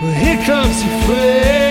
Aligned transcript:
Well, 0.00 0.12
here 0.12 0.40
comes 0.44 0.84
your 0.84 1.00
friend. 1.02 1.67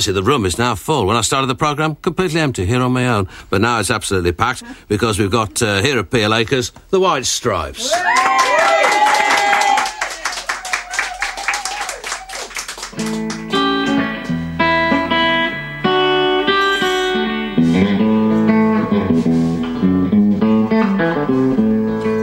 Obviously 0.00 0.14
the 0.14 0.26
room 0.26 0.46
is 0.46 0.56
now 0.56 0.74
full. 0.74 1.04
When 1.04 1.18
I 1.18 1.20
started 1.20 1.48
the 1.48 1.54
programme, 1.54 1.94
completely 1.96 2.40
empty 2.40 2.64
here 2.64 2.80
on 2.80 2.90
my 2.90 3.06
own. 3.06 3.28
But 3.50 3.60
now 3.60 3.80
it's 3.80 3.90
absolutely 3.90 4.32
packed 4.32 4.62
because 4.88 5.18
we've 5.18 5.30
got 5.30 5.60
uh, 5.60 5.82
here 5.82 5.98
at 5.98 6.10
Peel 6.10 6.32
Acres 6.32 6.72
the 6.88 6.98
White 6.98 7.26
Stripes. 7.26 7.90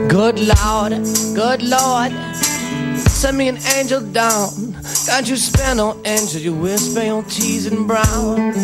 Good 0.08 0.40
Lord, 0.40 0.92
good 1.36 1.62
Lord, 1.62 2.12
send 2.98 3.38
me 3.38 3.46
an 3.46 3.58
angel 3.76 4.00
down. 4.00 4.77
Can't 5.06 5.28
you 5.28 5.36
spare 5.36 5.74
no 5.74 6.00
angel, 6.04 6.40
you 6.40 6.54
whisper 6.54 7.02
your 7.02 7.22
teas 7.24 7.66
and 7.66 7.86
brown. 7.86 8.54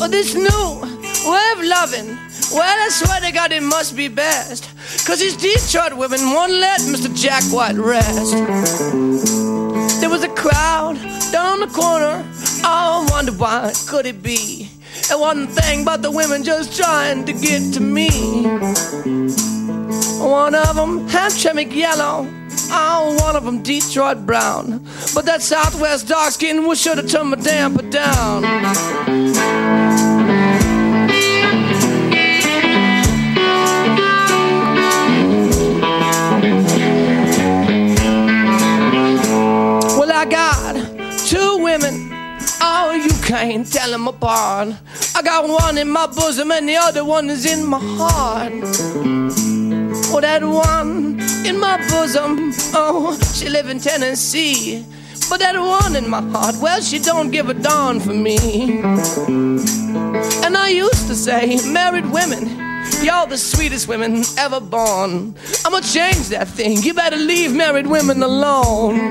Oh, 0.00 0.08
this 0.08 0.34
new 0.34 1.30
way 1.30 1.52
of 1.52 1.62
loving, 1.64 2.16
well, 2.52 2.78
I 2.80 2.88
swear 2.90 3.20
to 3.20 3.32
God 3.32 3.52
it 3.52 3.62
must 3.62 3.96
be 3.96 4.08
best. 4.08 4.68
Cause 5.06 5.20
these 5.20 5.36
Detroit 5.36 5.94
women 5.96 6.20
won't 6.32 6.52
let 6.52 6.80
Mr. 6.82 7.14
Jack 7.14 7.42
White 7.52 7.76
rest. 7.76 8.32
There 10.00 10.10
was 10.10 10.24
a 10.24 10.28
crowd 10.34 10.96
down 11.30 11.60
the 11.60 11.68
corner, 11.68 12.24
I 12.64 13.06
wonder 13.10 13.32
why 13.32 13.72
could 13.86 14.06
it 14.06 14.22
be? 14.22 14.68
It 15.10 15.18
wasn't 15.18 15.50
a 15.50 15.52
thing 15.52 15.84
but 15.84 16.02
the 16.02 16.10
women 16.10 16.42
just 16.42 16.76
trying 16.76 17.24
to 17.24 17.32
get 17.32 17.74
to 17.74 17.80
me. 17.80 18.08
One 20.20 20.54
of 20.54 20.76
them 20.76 21.08
Hamtramck 21.08 21.74
yellow, 21.74 22.28
oh, 22.70 23.16
one 23.20 23.36
of 23.36 23.44
them 23.44 23.62
Detroit 23.62 24.26
brown. 24.26 24.78
But 25.14 25.24
that 25.26 25.42
Southwest 25.42 26.08
dark 26.08 26.32
skin 26.32 26.66
was 26.66 26.80
sure 26.80 26.94
to 26.94 27.06
turn 27.06 27.28
my 27.28 27.36
damper 27.36 27.88
down. 27.88 28.42
Well, 39.98 40.12
I 40.12 40.24
got 40.24 40.74
two 41.26 41.58
women. 41.62 42.10
Oh, 42.60 42.92
you 42.92 43.10
can't 43.22 43.70
tell 43.70 43.90
them 43.90 44.08
apart. 44.08 44.74
I 45.14 45.22
got 45.22 45.48
one 45.48 45.78
in 45.78 45.90
my 45.90 46.06
bosom 46.06 46.50
and 46.50 46.68
the 46.68 46.76
other 46.76 47.04
one 47.04 47.28
is 47.30 47.44
in 47.46 47.66
my 47.66 47.78
heart. 47.80 49.51
Oh, 50.14 50.20
that 50.20 50.44
one 50.44 51.18
in 51.46 51.58
my 51.58 51.78
bosom. 51.88 52.52
Oh, 52.74 53.18
she 53.34 53.48
live 53.48 53.68
in 53.70 53.78
Tennessee. 53.80 54.84
But 55.30 55.40
that 55.40 55.56
one 55.58 55.96
in 55.96 56.10
my 56.10 56.20
heart, 56.20 56.56
well, 56.60 56.82
she 56.82 56.98
don't 56.98 57.30
give 57.30 57.48
a 57.48 57.54
darn 57.54 57.98
for 57.98 58.12
me. 58.12 58.82
And 60.44 60.56
I 60.56 60.68
used 60.68 61.06
to 61.06 61.14
say, 61.14 61.58
married 61.72 62.04
women, 62.10 62.46
y'all 63.02 63.26
the 63.26 63.38
sweetest 63.38 63.88
women 63.88 64.22
ever 64.36 64.60
born. 64.60 65.34
I'ma 65.64 65.80
change 65.80 66.28
that 66.28 66.48
thing. 66.48 66.82
You 66.82 66.92
better 66.92 67.16
leave 67.16 67.54
married 67.54 67.86
women 67.86 68.22
alone. 68.22 69.08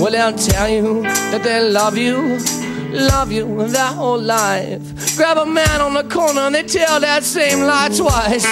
Well, 0.00 0.12
they'll 0.12 0.32
tell 0.32 0.68
you 0.68 1.02
that 1.02 1.42
they 1.42 1.68
love 1.68 1.98
you, 1.98 2.38
love 2.92 3.32
you 3.32 3.66
their 3.68 3.86
whole 3.86 4.20
life. 4.20 5.16
Grab 5.16 5.38
a 5.38 5.46
man 5.46 5.80
on 5.80 5.94
the 5.94 6.04
corner 6.04 6.40
and 6.42 6.54
they 6.54 6.62
tell 6.62 7.00
that 7.00 7.24
same 7.24 7.60
lie 7.60 7.88
twice. 7.88 8.44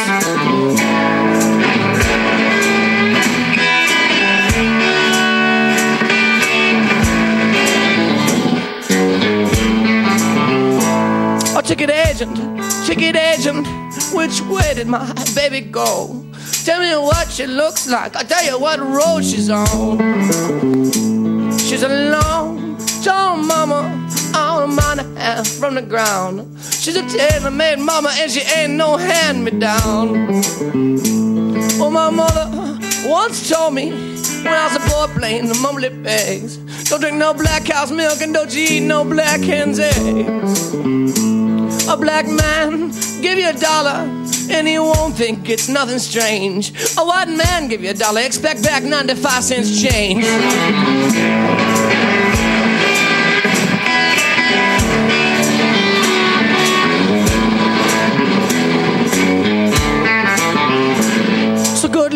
Oh, 11.57 11.61
ticket 11.61 11.91
agent, 11.91 12.37
ticket 12.87 13.17
agent, 13.17 13.67
which 14.13 14.41
way 14.43 14.75
did 14.75 14.87
my 14.87 15.13
baby 15.35 15.61
go? 15.61 16.25
Tell 16.65 16.81
me 16.81 16.95
what 16.97 17.29
she 17.31 17.47
looks 17.47 17.89
like. 17.89 18.15
I'll 18.15 18.25
tell 18.25 18.45
you 18.45 18.59
what 18.59 18.79
road 18.79 19.25
she's 19.25 19.51
on. 19.51 19.99
She's 21.59 21.83
a 21.83 22.11
long, 22.11 22.77
tall 23.03 23.37
mama, 23.39 24.08
all 24.35 24.63
a 24.63 24.67
mile 24.67 24.99
and 24.99 25.17
a 25.17 25.21
half 25.21 25.49
from 25.49 25.75
the 25.75 25.83
ground. 25.83 26.59
She's 26.61 26.97
a 26.97 27.07
tailor-made 27.09 27.79
mama, 27.79 28.11
and 28.15 28.31
she 28.31 28.41
ain't 28.41 28.75
no 28.75 28.97
hand-me-down. 28.97 30.29
Well, 31.79 31.91
my 31.91 32.11
mother 32.11 32.51
uh, 32.53 32.79
once 33.05 33.49
told 33.49 33.75
me 33.75 33.91
when 33.91 34.55
I 34.55 34.67
was 34.67 34.77
a 34.77 34.81
boy 34.81 35.07
playing 35.19 35.47
the 35.47 35.55
mumbly 35.55 35.91
pigs, 36.05 36.57
don't 36.89 37.01
drink 37.01 37.17
no 37.17 37.35
black 37.35 37.65
cow's 37.65 37.93
milk 37.93 38.21
and 38.21 38.35
don't 38.35 38.55
you 38.55 38.67
eat 38.69 38.81
no 38.81 39.05
black 39.05 39.41
hen's 39.41 39.79
eggs. 39.79 40.75
A 41.89 41.97
black 41.97 42.27
man 42.27 42.91
give 43.23 43.39
you 43.39 43.49
a 43.49 43.53
dollar 43.53 44.07
and 44.51 44.67
he 44.67 44.79
won't 44.79 45.15
think 45.15 45.49
it's 45.49 45.69
nothing 45.69 45.99
strange. 45.99 46.71
A 46.97 47.05
white 47.05 47.29
man 47.29 47.69
give 47.69 47.83
you 47.83 47.91
a 47.91 47.95
dollar, 47.95 48.21
expect 48.23 48.63
back 48.63 48.83
95 48.83 49.45
cents 49.45 49.83
change. 49.83 50.25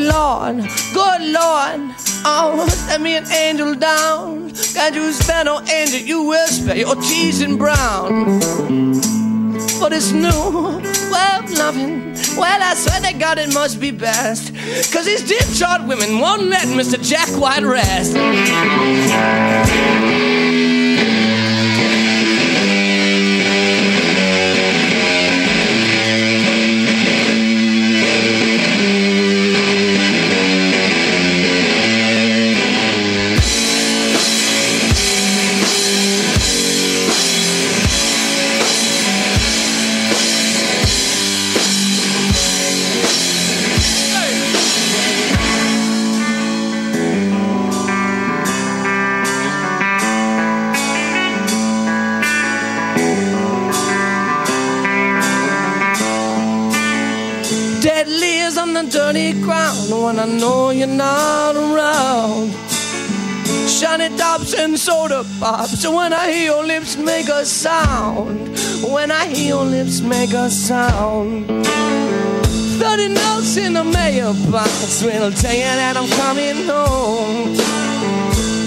Lord, 0.09 0.57
good 0.93 1.23
Lord, 1.23 1.95
oh, 2.25 2.67
send 2.69 3.03
me 3.03 3.17
an 3.17 3.27
angel 3.31 3.75
down. 3.75 4.51
Can't 4.75 4.95
you 4.95 5.13
spare 5.13 5.45
no 5.45 5.61
angel, 5.63 6.01
you 6.01 6.23
will 6.23 6.47
spare 6.49 6.77
your 6.77 6.97
cheese 6.97 7.41
and 7.43 7.59
brown. 7.59 8.39
For 9.79 9.91
this 9.91 10.13
new 10.13 10.29
of 10.29 11.59
loving, 11.59 12.15
well, 12.37 12.63
I 12.63 12.75
swear 12.75 13.13
to 13.13 13.19
God 13.19 13.39
it 13.39 13.53
must 13.53 13.81
be 13.81 13.91
best. 13.91 14.55
Cause 14.93 15.07
these 15.07 15.23
Detroit 15.27 15.87
women 15.87 16.21
won't 16.21 16.43
let 16.43 16.67
Mr. 16.69 17.03
Jack 17.03 17.29
White 17.41 17.63
rest. 17.63 18.17
I 60.23 60.27
know 60.27 60.71
you're 60.71 60.87
not 60.87 61.57
around. 61.57 62.53
Shiny 63.69 64.17
tops 64.17 64.55
and 64.55 64.79
soda 64.79 65.25
pops 65.41 65.85
when 65.85 66.13
I 66.13 66.31
hear 66.31 66.45
your 66.53 66.65
lips 66.65 66.97
make 66.97 67.29
a 67.29 67.45
sound. 67.45 68.57
When 68.85 69.11
I 69.11 69.27
hear 69.27 69.49
your 69.49 69.65
lips 69.65 70.01
make 70.01 70.33
a 70.33 70.49
sound. 70.49 71.49
Thirty 72.79 73.09
notes 73.09 73.57
in 73.57 73.73
the 73.73 73.83
mailbox 73.83 75.03
will 75.03 75.33
tell 75.33 75.55
you 75.55 75.73
that 75.81 75.97
I'm 75.97 76.09
coming 76.11 76.69
home. 76.71 77.59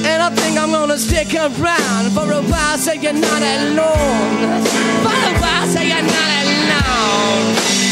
And 0.05 0.21
I 0.21 0.29
think 0.31 0.59
I'm 0.59 0.71
gonna 0.71 0.97
stick 0.97 1.33
around 1.35 2.11
for 2.11 2.29
a 2.33 2.41
while 2.51 2.77
so 2.77 2.91
you're 2.91 3.13
not 3.13 3.41
alone. 3.41 4.61
For 5.05 5.19
a 5.29 5.39
while 5.39 5.67
so 5.67 5.79
you're 5.79 6.01
not 6.03 6.29
alone. 6.43 7.84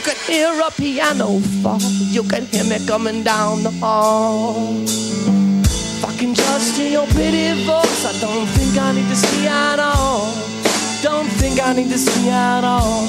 Can 0.00 0.16
hear 0.26 0.52
a 0.60 0.70
piano 0.70 1.40
fall. 1.62 1.80
You 2.10 2.22
can 2.22 2.44
hear 2.46 2.64
me 2.64 2.84
coming 2.86 3.22
down 3.22 3.62
the 3.62 3.70
hall. 3.70 4.82
If 4.84 6.04
I 6.04 6.12
can 6.18 6.34
just 6.34 6.76
hear 6.76 6.90
your 6.90 7.06
pretty 7.08 7.64
voice, 7.64 8.04
I 8.04 8.12
don't 8.20 8.46
think 8.56 8.76
I 8.76 8.92
need 8.92 9.08
to 9.08 9.16
see 9.16 9.46
at 9.46 9.78
all. 9.78 10.32
Don't 11.02 11.28
think 11.40 11.62
I 11.62 11.72
need 11.72 11.90
to 11.90 11.98
see 11.98 12.28
at 12.30 12.64
all. 12.64 13.06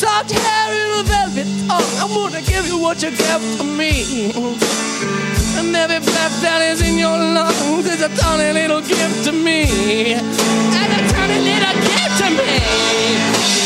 Soft 0.00 0.30
hair 0.30 0.68
in 0.72 1.00
a 1.00 1.02
velvet 1.02 1.48
tongue. 1.66 1.94
I'm 2.00 2.14
gonna 2.14 2.42
give 2.42 2.66
you 2.68 2.78
what 2.78 3.02
you 3.02 3.10
get 3.10 3.40
from 3.56 3.76
me. 3.76 4.32
And 5.58 5.74
every 5.74 6.00
breath 6.00 6.40
that 6.42 6.62
is 6.62 6.80
in 6.88 6.98
your 6.98 7.16
lungs 7.16 7.86
is 7.86 8.00
a 8.00 8.08
tiny 8.16 8.52
little 8.52 8.80
gift 8.80 9.24
to 9.24 9.32
me. 9.32 10.14
And 10.14 10.92
a 10.96 11.00
tiny 11.12 11.38
little 11.50 11.76
gift 11.82 12.18
to 12.22 12.30
me. 12.38 13.65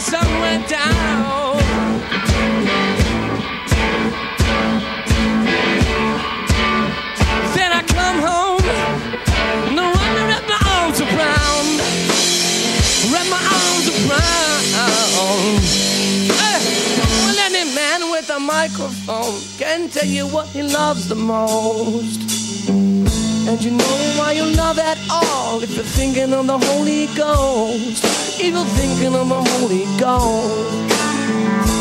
Sun 0.00 0.40
went 0.40 0.66
down. 0.66 1.58
Then 7.54 7.70
I 7.72 7.82
come 7.86 8.18
home, 8.30 8.64
no 9.76 9.84
wonder 9.92 10.24
wrap 10.30 10.44
my 10.48 10.60
arms 10.74 11.00
around, 11.02 11.68
wrap 13.12 13.26
my 13.28 13.42
arms 13.60 13.86
around. 14.00 15.60
Hey, 16.40 16.60
well, 17.24 17.38
any 17.38 17.74
man 17.74 18.10
with 18.10 18.30
a 18.30 18.40
microphone 18.40 19.38
can 19.58 19.90
tell 19.90 20.06
you 20.06 20.26
what 20.26 20.46
he 20.48 20.62
loves 20.62 21.08
the 21.08 21.14
most. 21.14 22.39
And 23.48 23.62
you 23.64 23.70
know 23.72 24.14
why 24.18 24.32
you 24.32 24.44
love 24.54 24.78
at 24.78 24.98
all 25.10 25.62
if 25.62 25.74
you're 25.74 25.84
thinking 25.84 26.32
of 26.32 26.46
the 26.46 26.58
Holy 26.58 27.06
Ghost. 27.16 28.04
If 28.38 28.52
you're 28.54 28.64
thinking 28.64 29.14
of 29.14 29.28
the 29.28 29.42
Holy 29.42 29.84
Ghost. 29.98 31.79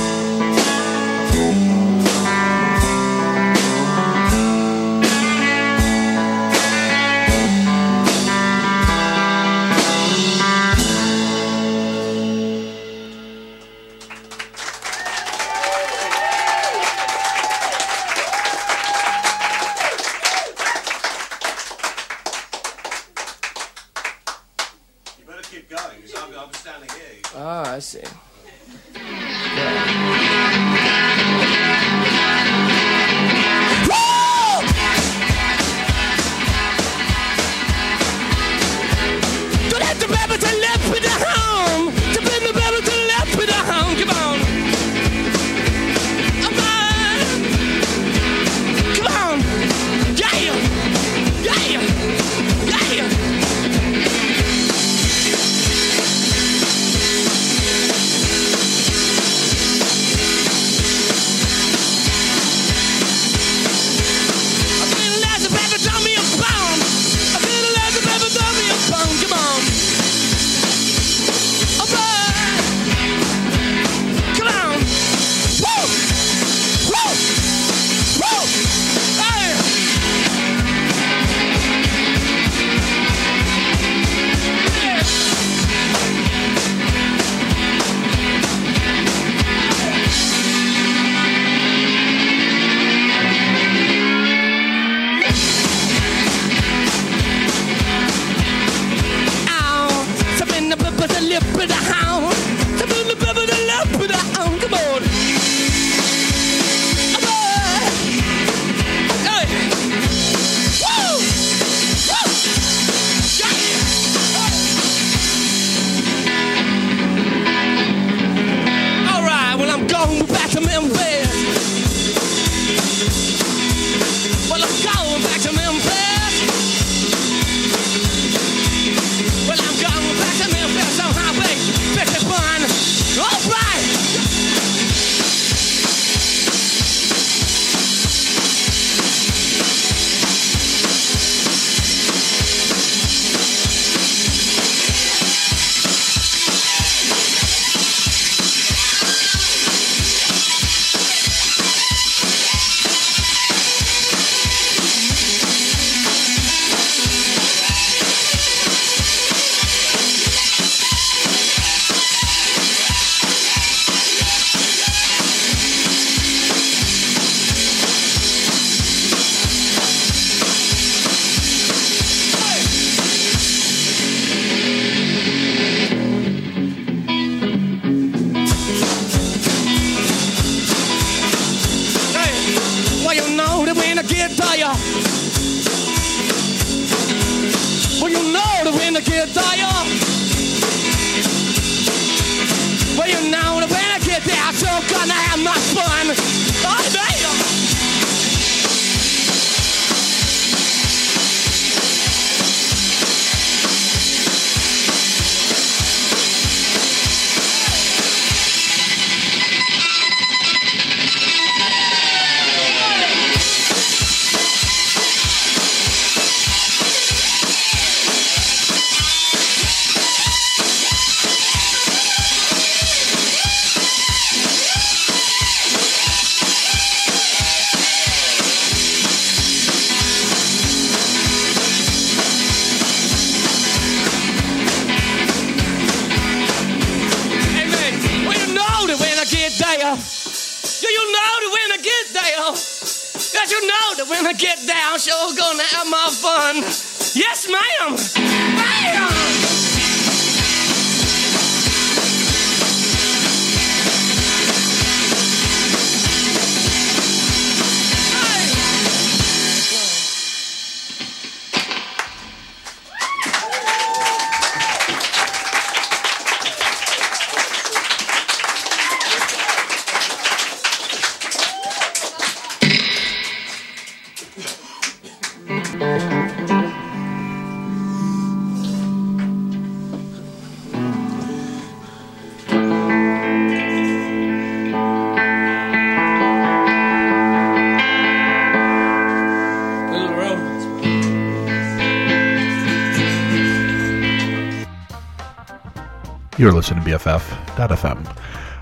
You're 296.39 296.53
listening 296.53 296.85
to 296.85 296.91
BFF.fm. 296.91 298.15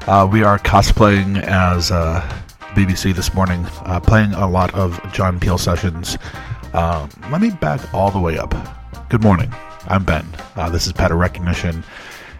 Uh, 0.08 0.26
we 0.26 0.42
are 0.42 0.58
cosplaying 0.58 1.44
as 1.44 1.92
uh, 1.92 2.22
BBC 2.74 3.14
this 3.14 3.36
morning, 3.36 3.68
uh, 3.86 4.00
playing 4.00 4.34
a 4.34 4.50
lot 4.50 4.74
of 4.74 5.00
John 5.14 5.40
Peel 5.40 5.60
sessions. 5.60 6.18
Um, 6.74 7.08
let 7.30 7.40
me 7.40 7.52
back 7.52 7.94
all 7.94 8.10
the 8.10 8.18
way 8.18 8.40
up. 8.40 8.56
Good 9.10 9.22
morning. 9.22 9.54
I'm 9.90 10.04
Ben. 10.04 10.26
Uh, 10.56 10.72
this 10.72 10.88
is 10.88 10.94
Pattern 10.94 11.20
Recognition, 11.20 11.84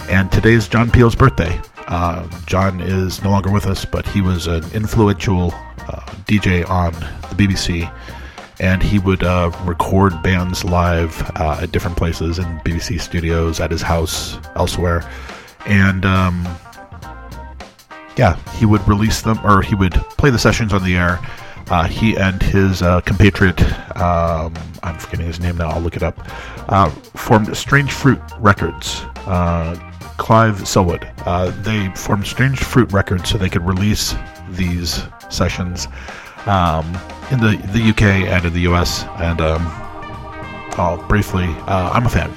and 0.10 0.32
today 0.32 0.54
is 0.54 0.68
John 0.68 0.90
Peel's 0.90 1.14
birthday. 1.16 1.62
Uh, 1.86 2.28
John 2.48 2.82
is 2.82 3.24
no 3.24 3.30
longer 3.30 3.52
with 3.52 3.68
us, 3.68 3.86
but 3.86 4.08
he 4.08 4.22
was 4.22 4.48
an 4.48 4.64
influential 4.74 5.54
uh, 5.54 6.02
DJ 6.26 6.68
on 6.68 6.94
the 6.94 7.36
BBC 7.36 7.94
and 8.60 8.82
he 8.82 9.00
would 9.00 9.24
uh, 9.24 9.52
record 9.64 10.22
bands 10.24 10.64
live 10.64 11.22
uh, 11.36 11.60
at 11.62 11.72
different 11.72 11.98
places 11.98 12.40
in 12.40 12.46
BBC 12.60 13.00
studios, 13.00 13.60
at 13.60 13.72
his 13.72 13.82
house, 13.82 14.38
elsewhere, 14.56 15.08
and 15.66 16.06
um, 16.06 16.48
yeah, 18.18 18.36
he 18.54 18.66
would 18.66 18.86
release 18.88 19.22
them 19.22 19.40
or 19.46 19.62
he 19.62 19.76
would 19.76 19.94
play 19.94 20.30
the 20.30 20.40
sessions 20.40 20.74
on 20.74 20.84
the 20.84 20.96
air. 20.96 21.20
Uh, 21.70 21.86
he 21.86 22.16
and 22.16 22.42
his 22.42 22.82
uh, 22.82 23.02
compatriot, 23.02 23.62
um, 23.98 24.54
I'm 24.84 24.98
forgetting 24.98 25.26
his 25.26 25.40
name 25.40 25.58
now, 25.58 25.70
I'll 25.70 25.82
look 25.82 25.98
it 25.98 26.04
up, 26.04 26.18
uh, 26.70 26.90
formed 26.90 27.56
Strange 27.56 27.92
Fruit 27.92 28.22
Records. 28.40 29.02
Uh, 29.26 29.76
Clive 30.18 30.68
Selwood. 30.68 31.08
Uh, 31.26 31.52
they 31.62 31.90
formed 31.90 32.26
Strange 32.26 32.60
Fruit 32.60 32.92
Records 32.92 33.30
so 33.30 33.38
they 33.38 33.50
could 33.50 33.66
release 33.66 34.16
these 34.50 35.04
sessions 35.30 35.88
um, 36.48 36.92
in 37.32 37.40
the, 37.40 37.58
the 37.74 37.90
UK 37.90 38.02
and 38.28 38.46
in 38.46 38.54
the 38.54 38.62
US. 38.72 39.04
And 39.18 39.42
um, 39.42 39.62
I'll 40.78 41.04
briefly, 41.08 41.46
uh, 41.68 41.92
I'm 41.94 42.06
a 42.06 42.10
fan. 42.10 42.32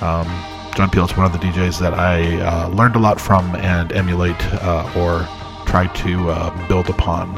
Um, 0.00 0.26
John 0.74 0.90
Peel 0.90 1.04
is 1.04 1.16
one 1.16 1.26
of 1.26 1.32
the 1.32 1.38
DJs 1.38 1.80
that 1.80 1.94
I 1.94 2.40
uh, 2.40 2.68
learned 2.68 2.96
a 2.96 3.00
lot 3.00 3.20
from 3.20 3.54
and 3.56 3.92
emulate 3.92 4.40
uh, 4.62 4.90
or 4.96 5.26
try 5.66 5.86
to 5.88 6.30
uh, 6.30 6.68
build 6.68 6.88
upon 6.88 7.28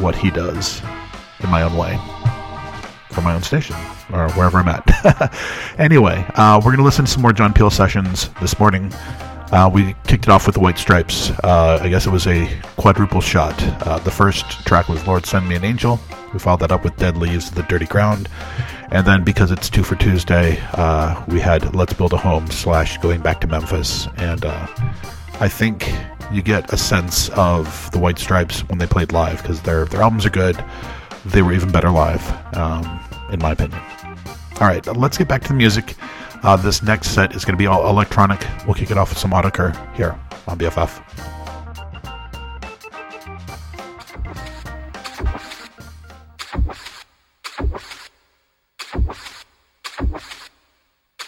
what 0.00 0.16
he 0.16 0.30
does 0.30 0.82
in 1.40 1.50
my 1.50 1.62
own 1.62 1.76
way 1.76 1.98
for 3.10 3.20
my 3.20 3.32
own 3.32 3.42
station 3.42 3.76
or 4.12 4.28
wherever 4.32 4.58
I'm 4.58 4.68
at. 4.68 5.32
anyway, 5.78 6.26
uh, 6.34 6.56
we're 6.58 6.72
going 6.72 6.78
to 6.78 6.84
listen 6.84 7.04
to 7.04 7.10
some 7.10 7.22
more 7.22 7.32
John 7.32 7.52
Peel 7.52 7.70
sessions 7.70 8.28
this 8.40 8.58
morning. 8.58 8.92
Uh, 9.52 9.70
we 9.72 9.94
kicked 10.06 10.24
it 10.24 10.30
off 10.30 10.46
with 10.46 10.54
the 10.54 10.60
White 10.60 10.78
Stripes. 10.78 11.30
Uh, 11.42 11.78
I 11.80 11.88
guess 11.88 12.06
it 12.06 12.10
was 12.10 12.26
a 12.26 12.48
quadruple 12.76 13.20
shot. 13.20 13.54
Uh, 13.86 13.98
the 13.98 14.10
first 14.10 14.44
track 14.66 14.88
was 14.88 15.06
Lord 15.06 15.26
Send 15.26 15.48
Me 15.48 15.54
an 15.54 15.64
Angel. 15.64 16.00
We 16.32 16.38
followed 16.38 16.60
that 16.60 16.72
up 16.72 16.82
with 16.82 16.96
Dead 16.96 17.16
Leaves, 17.16 17.50
The 17.50 17.62
Dirty 17.64 17.86
Ground. 17.86 18.28
And 18.90 19.06
then 19.06 19.22
because 19.22 19.50
it's 19.50 19.70
two 19.70 19.84
for 19.84 19.96
Tuesday, 19.96 20.58
uh, 20.72 21.22
we 21.28 21.40
had 21.40 21.74
Let's 21.74 21.92
Build 21.92 22.12
a 22.12 22.16
Home 22.16 22.50
slash 22.50 22.98
Going 22.98 23.20
Back 23.20 23.40
to 23.42 23.46
Memphis. 23.46 24.08
And 24.16 24.44
uh, 24.44 24.66
I 25.40 25.48
think 25.48 25.92
you 26.32 26.42
get 26.42 26.72
a 26.72 26.76
sense 26.76 27.28
of 27.30 27.90
the 27.92 27.98
White 27.98 28.18
Stripes 28.18 28.60
when 28.68 28.78
they 28.78 28.86
played 28.86 29.12
live 29.12 29.42
because 29.42 29.60
their, 29.62 29.84
their 29.84 30.02
albums 30.02 30.26
are 30.26 30.30
good. 30.30 30.62
They 31.26 31.42
were 31.42 31.52
even 31.52 31.70
better 31.70 31.90
live, 31.90 32.56
um, 32.56 33.00
in 33.30 33.40
my 33.40 33.52
opinion. 33.52 33.80
All 34.60 34.68
right, 34.68 34.84
let's 34.96 35.18
get 35.18 35.28
back 35.28 35.42
to 35.42 35.48
the 35.48 35.54
music. 35.54 35.94
Uh, 36.44 36.56
this 36.56 36.82
next 36.82 37.08
set 37.14 37.34
is 37.34 37.42
going 37.42 37.54
to 37.54 37.58
be 37.58 37.66
all 37.66 37.88
electronic. 37.88 38.46
We'll 38.66 38.74
kick 38.74 38.90
it 38.90 38.98
off 38.98 39.08
with 39.08 39.16
some 39.18 39.30
Autechre 39.30 39.74
here 39.96 40.20
on 40.46 40.58
BFF. 40.58 41.00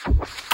you 0.06 0.46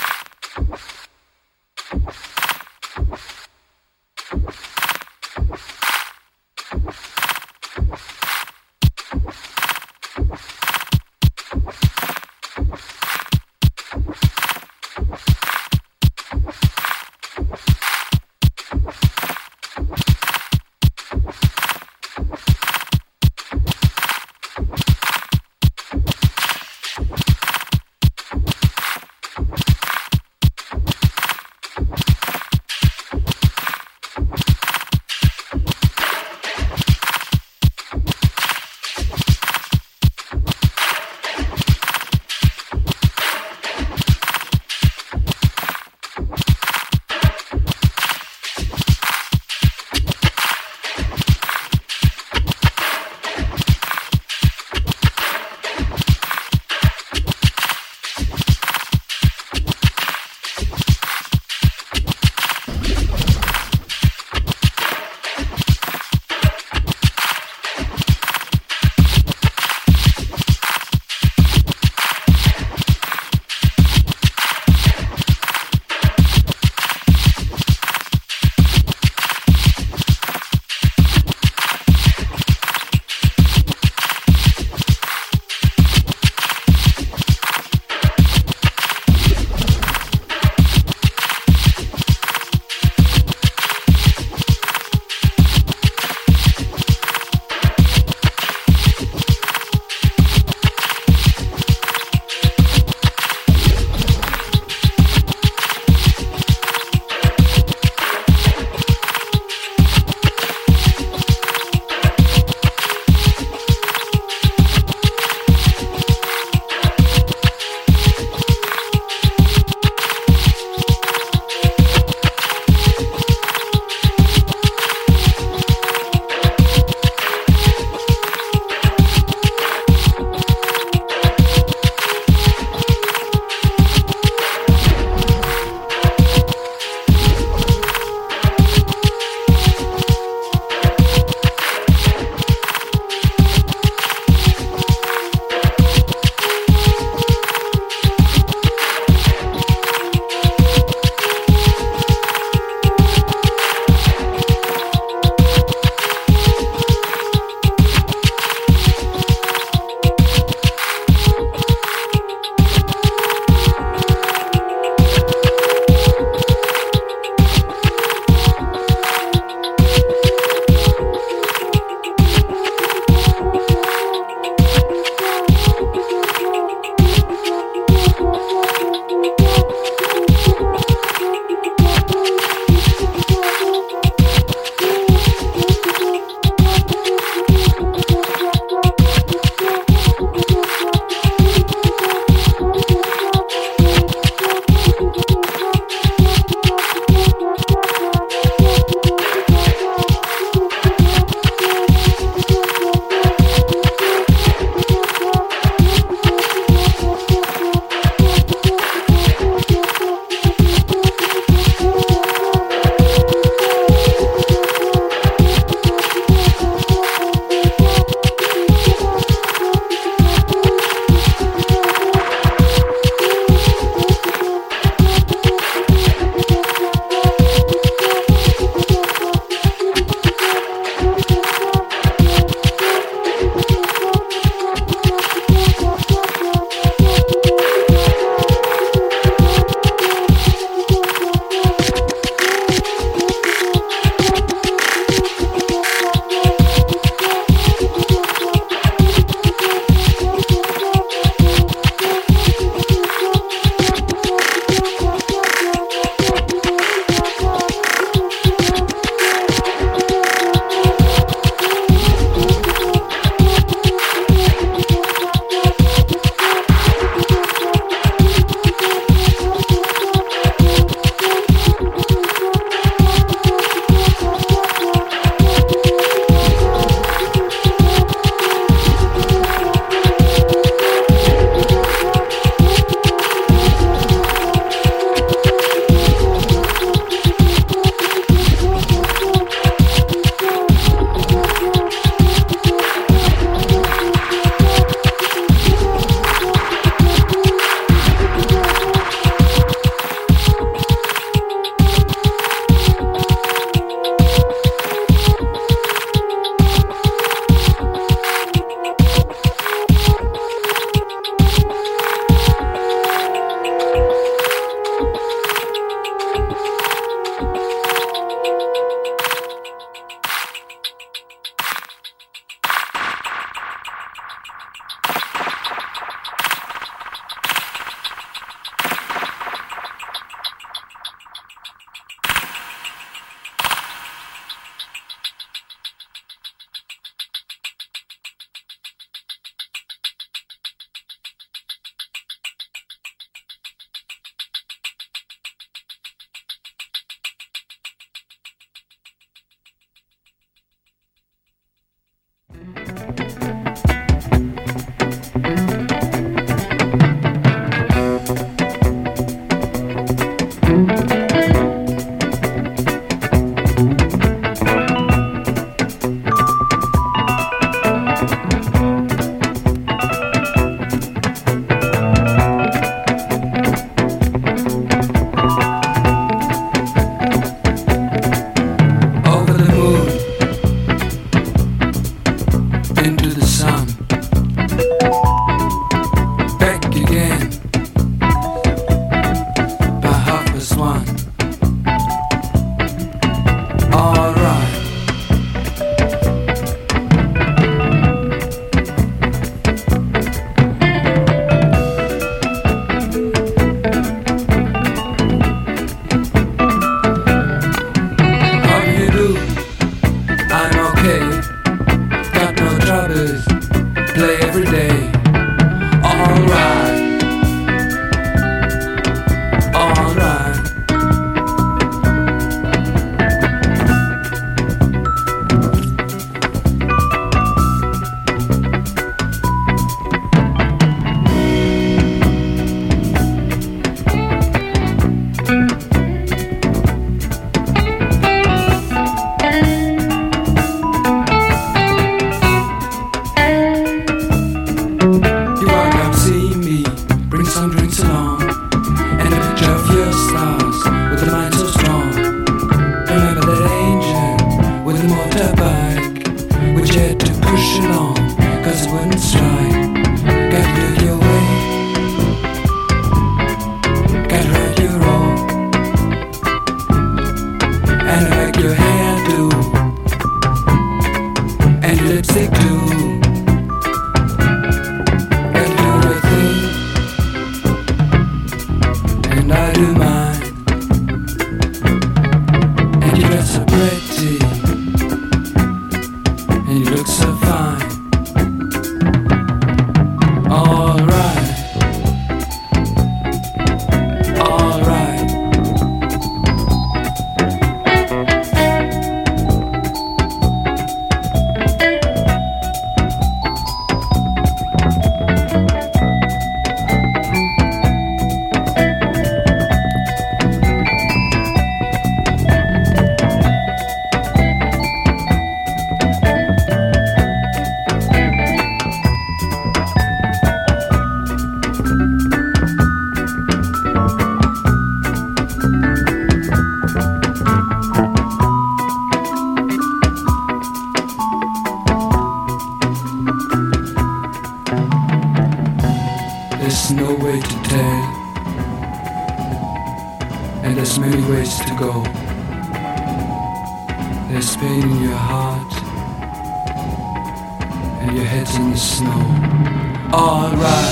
Alright, 550.12 550.91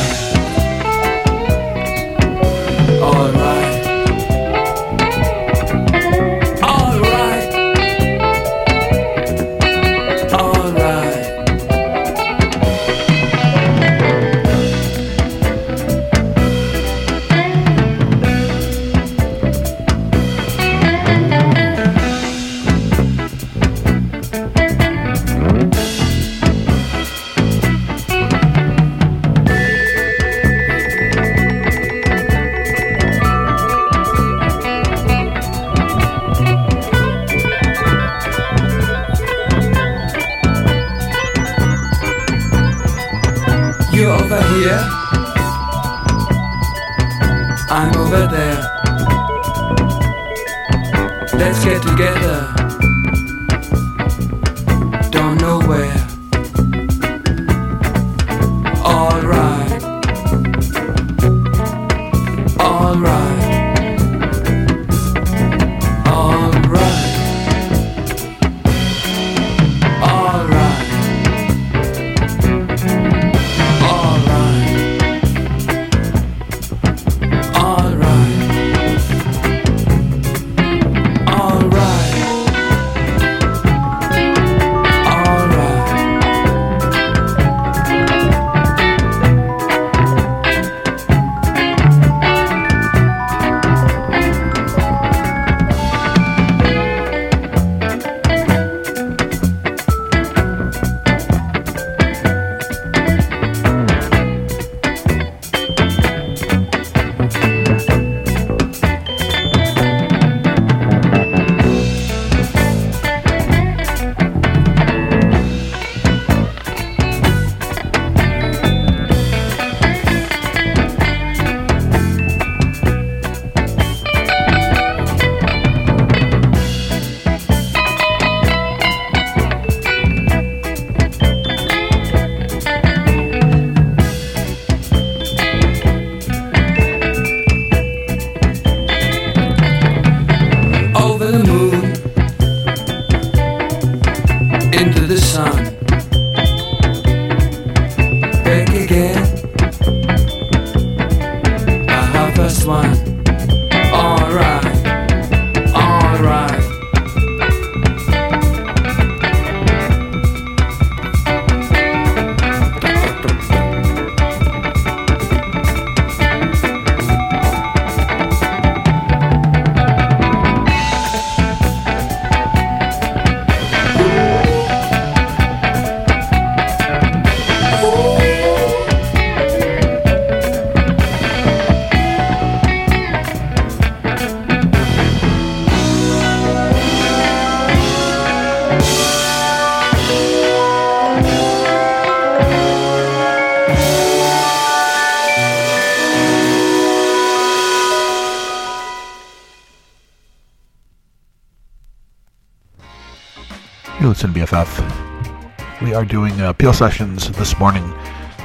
are 206.00 206.04
doing 206.06 206.40
uh, 206.40 206.50
Peel 206.54 206.72
Sessions 206.72 207.30
this 207.32 207.58
morning. 207.58 207.82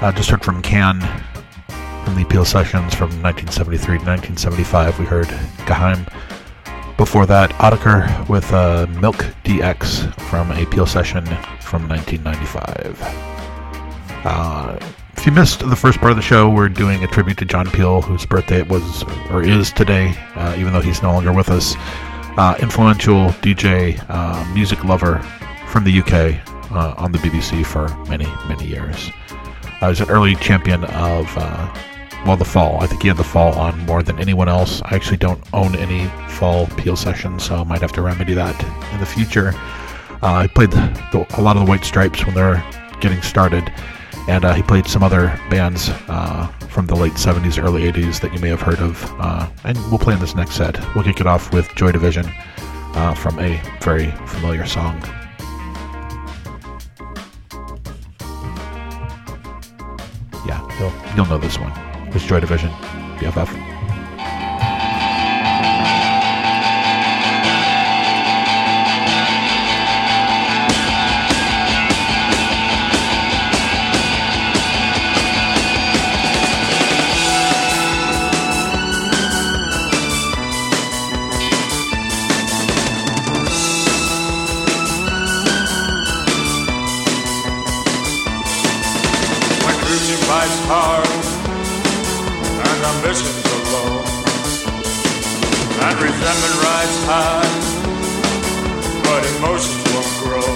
Uh, 0.02 0.12
just 0.12 0.30
heard 0.30 0.44
from 0.44 0.62
Can 0.62 1.00
from 2.04 2.16
the 2.16 2.26
Peel 2.26 2.44
Sessions 2.44 2.94
from 2.94 3.08
1973 3.24 4.00
to 4.00 4.04
1975. 4.04 5.00
We 5.00 5.06
heard 5.06 5.28
Geheim. 5.66 6.06
Before 6.98 7.26
that, 7.26 7.52
Autechre 7.52 8.28
with 8.28 8.52
uh, 8.52 8.88
Milk 9.00 9.16
DX 9.46 10.20
from 10.24 10.52
a 10.52 10.66
Peel 10.66 10.86
Session 10.86 11.24
from 11.62 11.88
1995. 11.88 13.00
Uh, 14.26 14.78
if 15.16 15.26
you 15.26 15.32
missed 15.32 15.62
the 15.62 15.78
first 15.78 16.00
part 16.00 16.12
of 16.12 16.18
the 16.18 16.24
show, 16.24 16.50
we're 16.50 16.68
doing 16.68 17.06
a 17.06 17.08
tribute 17.08 17.38
to 17.38 17.46
John 17.46 17.72
Peel, 17.72 18.02
whose 18.02 18.26
birthday 18.26 18.60
it 18.60 18.68
was 18.68 19.04
or 19.32 19.44
is 19.44 19.72
today, 19.72 20.14
uh, 20.36 20.58
even 20.58 20.74
though 20.74 20.82
he's 20.82 21.02
no 21.02 21.14
longer 21.14 21.32
with 21.32 21.48
us. 21.48 21.76
Uh, 22.38 22.58
influential 22.60 23.30
DJ, 23.40 23.96
music 24.54 24.84
lover 24.84 25.20
from 25.70 25.86
the 25.86 26.02
UK 26.02 26.55
uh, 26.76 26.96
on 26.98 27.12
the 27.12 27.18
BBC 27.20 27.66
for 27.66 27.88
many, 28.10 28.26
many 28.48 28.66
years. 28.66 29.12
I 29.82 29.90
was 29.90 30.00
an 30.02 30.10
early 30.10 30.36
champion 30.36 30.84
of, 30.86 31.32
uh, 31.38 31.74
well, 32.26 32.38
the 32.38 32.46
fall. 32.46 32.82
I 32.82 32.88
think 32.88 33.02
he 33.02 33.08
had 33.08 33.18
the 33.18 33.24
fall 33.24 33.54
on 33.54 33.78
more 33.86 34.02
than 34.02 34.20
anyone 34.20 34.48
else. 34.48 34.82
I 34.84 34.96
actually 34.96 35.18
don't 35.18 35.42
own 35.54 35.76
any 35.76 36.08
fall 36.30 36.68
Peel 36.78 36.96
sessions, 36.96 37.44
so 37.44 37.56
I 37.56 37.64
might 37.64 37.82
have 37.82 37.92
to 37.94 38.02
remedy 38.02 38.34
that 38.34 38.62
in 38.94 39.00
the 39.00 39.06
future. 39.06 39.54
Uh, 40.22 40.44
he 40.44 40.48
played 40.48 40.72
the, 40.72 40.78
the, 41.12 41.40
a 41.40 41.42
lot 41.42 41.56
of 41.58 41.66
the 41.66 41.70
White 41.70 41.84
Stripes 41.84 42.26
when 42.26 42.36
they 42.36 42.42
were 42.42 42.64
getting 43.02 43.22
started, 43.22 43.72
and 44.28 44.46
uh, 44.46 44.54
he 44.54 44.64
played 44.64 44.88
some 44.88 45.04
other 45.04 45.28
bands 45.50 45.90
uh, 46.08 46.48
from 46.70 46.88
the 46.88 46.96
late 46.96 47.14
70s, 47.14 47.62
early 47.62 47.92
80s 47.92 48.22
that 48.22 48.34
you 48.34 48.40
may 48.40 48.50
have 48.50 48.62
heard 48.62 48.80
of. 48.80 49.04
Uh, 49.20 49.50
and 49.66 49.78
we'll 49.90 50.00
play 50.00 50.14
in 50.14 50.20
this 50.20 50.36
next 50.36 50.56
set. 50.56 50.80
We'll 50.96 51.04
kick 51.04 51.20
it 51.20 51.28
off 51.28 51.54
with 51.54 51.74
Joy 51.76 51.92
Division 51.92 52.26
from 53.16 53.38
a 53.40 53.62
very 53.82 54.10
familiar 54.26 54.66
song. 54.66 55.04
You'll, 60.80 60.94
you'll 61.16 61.26
know 61.26 61.38
this 61.38 61.58
one. 61.60 61.72
It's 62.14 62.26
Joy 62.26 62.40
Division, 62.40 62.70
BFF. 63.20 63.65
resentment 96.02 96.56
rides 96.66 96.98
high, 97.06 97.54
but 99.04 99.22
emotions 99.38 99.84
won't 99.94 100.12
grow. 100.24 100.50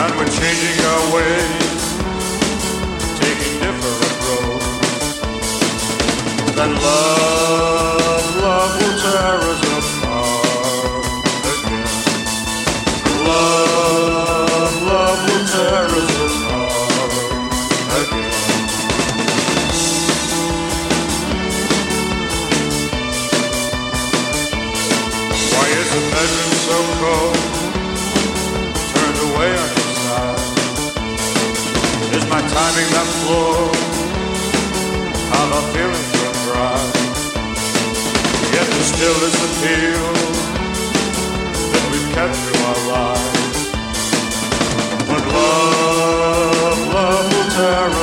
And 0.00 0.10
we're 0.16 0.32
changing 0.40 0.78
our 0.92 1.04
ways, 1.14 1.82
taking 3.20 3.54
different 3.64 4.14
roads. 4.26 4.68
And 6.58 6.72
love. 6.74 7.91
climbing 32.52 32.88
that 32.92 33.08
floor, 33.24 33.56
how 35.32 35.44
the 35.44 35.52
not 35.52 35.64
feeling 35.72 36.06
so 36.20 36.28
proud. 36.44 36.92
Yet 38.52 38.66
there 38.72 38.88
still 38.92 39.18
is 39.28 39.36
the 39.42 39.50
feel 39.62 40.12
that 41.72 41.84
we've 41.90 42.10
kept 42.16 42.36
through 42.42 42.62
our 42.70 42.80
lives. 42.92 43.60
But 45.08 45.22
love, 45.32 46.80
love 46.92 47.26
will 47.32 47.48
tear 47.56 48.01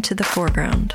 to 0.00 0.14
the 0.14 0.24
foreground. 0.24 0.94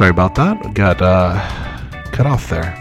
Sorry 0.00 0.08
about 0.08 0.34
that. 0.36 0.72
Got 0.72 1.02
uh, 1.02 1.38
cut 2.10 2.24
off 2.24 2.48
there. 2.48 2.74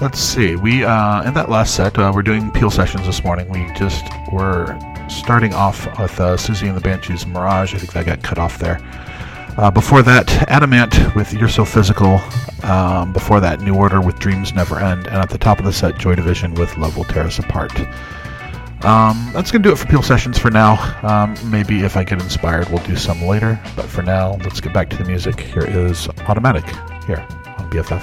Let's 0.00 0.20
see. 0.20 0.54
We 0.54 0.84
uh, 0.84 1.24
in 1.24 1.34
that 1.34 1.50
last 1.50 1.74
set, 1.74 1.98
uh, 1.98 2.12
we're 2.14 2.22
doing 2.22 2.52
peel 2.52 2.70
sessions 2.70 3.04
this 3.04 3.24
morning. 3.24 3.48
We 3.48 3.68
just 3.74 4.04
were 4.30 4.78
starting 5.08 5.52
off 5.52 5.86
with 5.98 6.20
uh, 6.20 6.36
Siouxsie 6.36 6.68
and 6.68 6.76
the 6.76 6.80
Banshees 6.80 7.26
Mirage. 7.26 7.74
I 7.74 7.78
think 7.78 7.94
that 7.94 8.06
got 8.06 8.22
cut 8.22 8.38
off 8.38 8.60
there. 8.60 8.78
Uh, 9.58 9.72
before 9.72 10.02
that, 10.02 10.30
Adam 10.48 10.72
Ant 10.72 11.16
with 11.16 11.34
You're 11.34 11.48
So 11.48 11.64
Physical. 11.64 12.20
Um, 12.62 13.12
before 13.12 13.40
that, 13.40 13.60
New 13.60 13.74
Order 13.74 14.00
with 14.00 14.20
Dreams 14.20 14.54
Never 14.54 14.78
End. 14.78 15.08
And 15.08 15.16
at 15.16 15.30
the 15.30 15.38
top 15.38 15.58
of 15.58 15.64
the 15.64 15.72
set, 15.72 15.98
Joy 15.98 16.14
Division 16.14 16.54
with 16.54 16.76
Love 16.76 16.96
Will 16.96 17.02
Tear 17.02 17.24
Us 17.24 17.40
Apart. 17.40 17.72
Um, 18.84 19.30
that's 19.32 19.52
going 19.52 19.62
to 19.62 19.68
do 19.68 19.72
it 19.72 19.78
for 19.78 19.86
Peel 19.86 20.02
Sessions 20.02 20.38
for 20.38 20.50
now. 20.50 20.74
Um, 21.04 21.36
maybe 21.50 21.84
if 21.84 21.96
I 21.96 22.02
get 22.02 22.20
inspired, 22.20 22.68
we'll 22.68 22.82
do 22.84 22.96
some 22.96 23.22
later. 23.22 23.60
But 23.76 23.86
for 23.86 24.02
now, 24.02 24.32
let's 24.44 24.60
get 24.60 24.72
back 24.74 24.90
to 24.90 24.96
the 24.96 25.04
music. 25.04 25.38
Here 25.38 25.64
is 25.64 26.08
Automatic 26.26 26.64
here 27.06 27.24
on 27.58 27.70
BFF. 27.70 28.02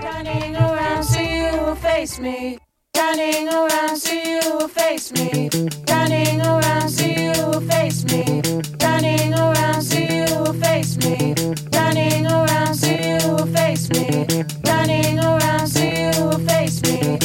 Turning 0.00 0.54
around, 0.54 1.02
see 1.02 1.38
you 1.38 1.50
will 1.60 1.74
face 1.74 2.20
me. 2.20 2.58
Turning 2.94 3.48
around, 3.48 3.96
see 3.96 4.34
you 4.34 4.40
will 4.44 4.68
face 4.68 5.10
me. 5.12 5.48
Turning 5.86 6.40
around, 6.40 6.88
see 6.88 7.24
you 7.24 7.32
will 7.46 7.60
face 7.60 8.04
me. 8.04 8.40
Turning 8.78 9.34
around, 9.34 9.82
see 9.82 10.18
you 10.18 10.24
will 10.36 10.52
face 10.54 10.96
me. 10.98 11.34
Turning 11.72 12.26
around, 12.26 12.74
see 12.76 13.18
you 13.18 13.18
will 13.26 13.46
face 13.46 13.90
me. 13.90 14.26
Turning 14.62 15.18
around, 15.18 15.66
see 15.66 16.02
you 16.02 16.10
will 16.24 16.38
face 16.38 16.80
me. 16.82 17.18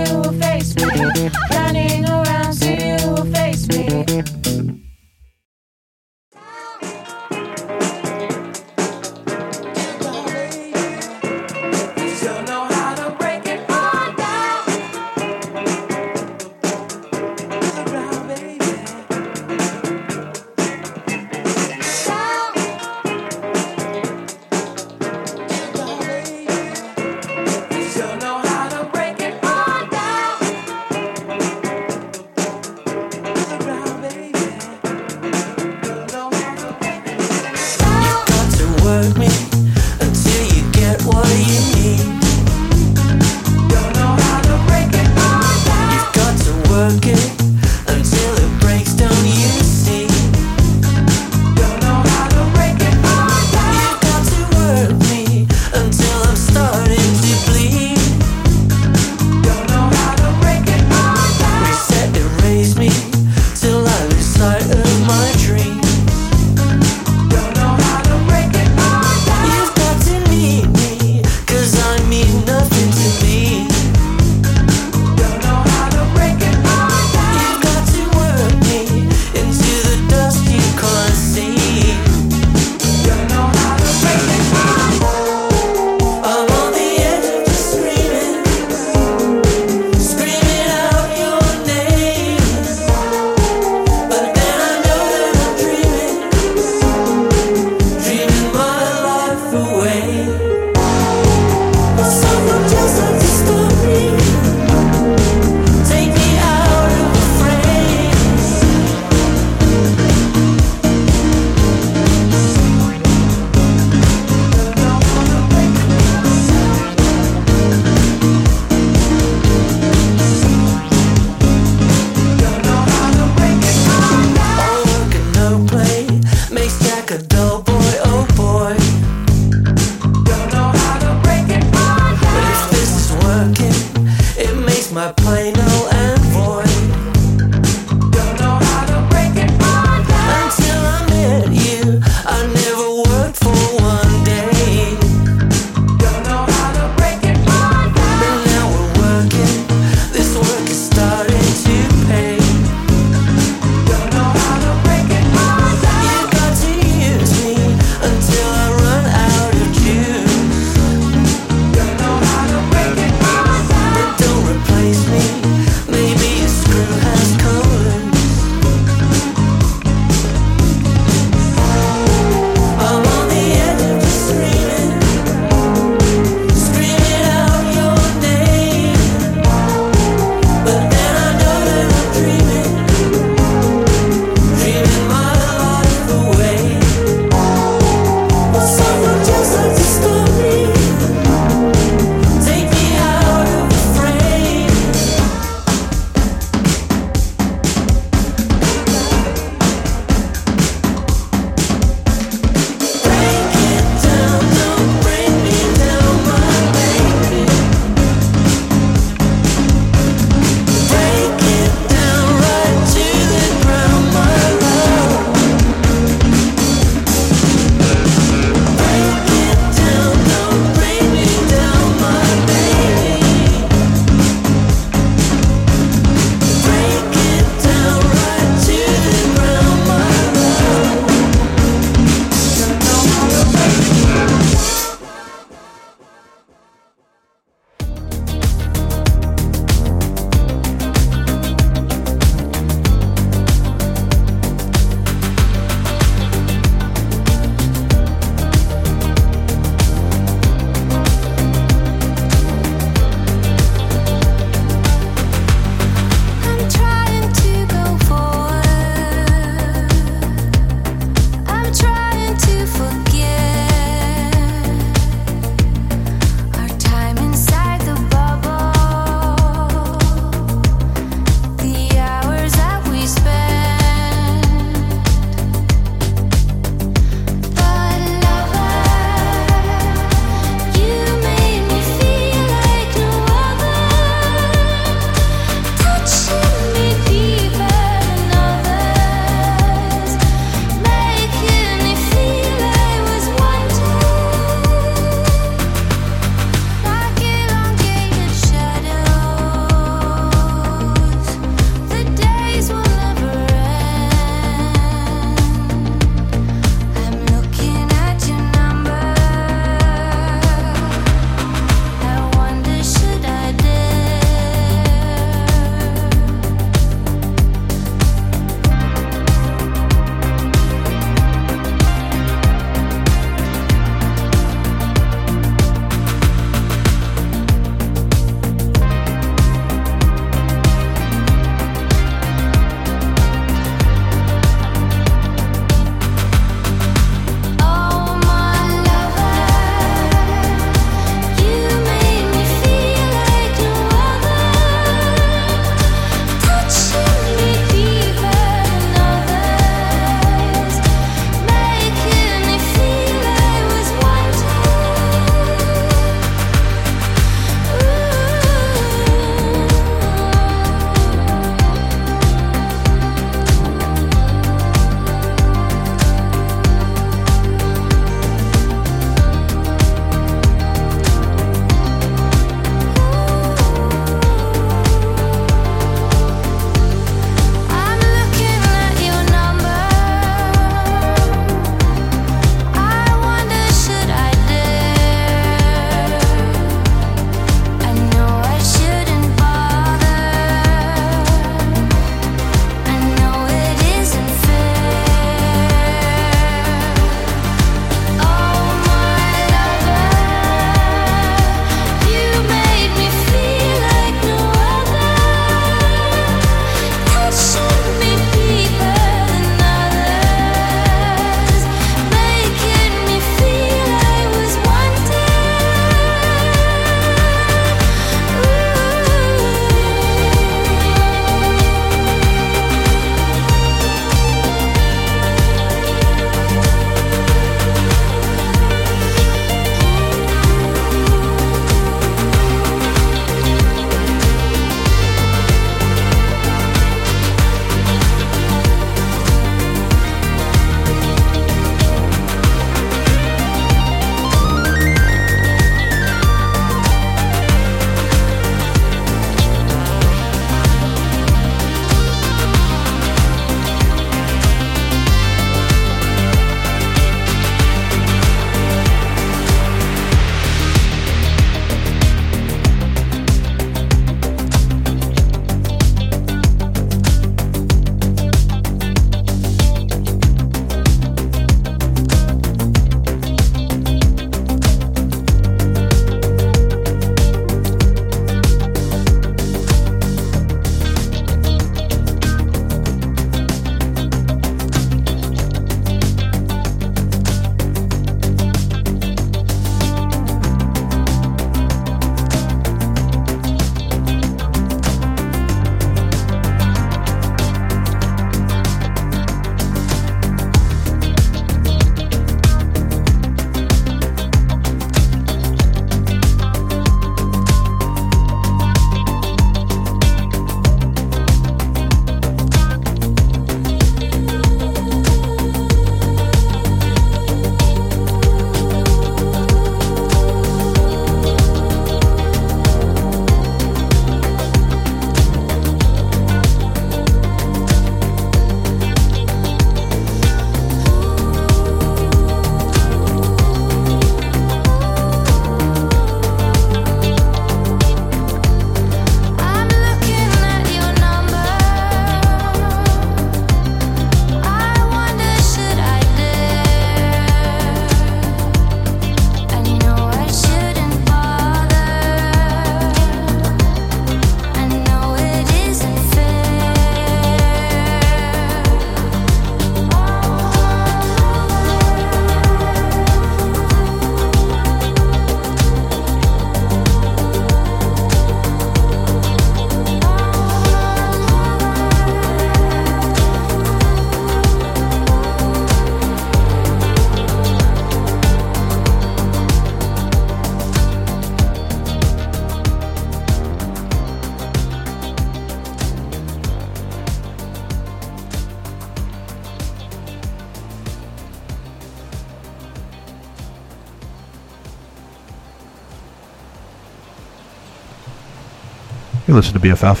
Listen 599.36 599.52
to 599.52 599.60
BFF. 599.60 600.00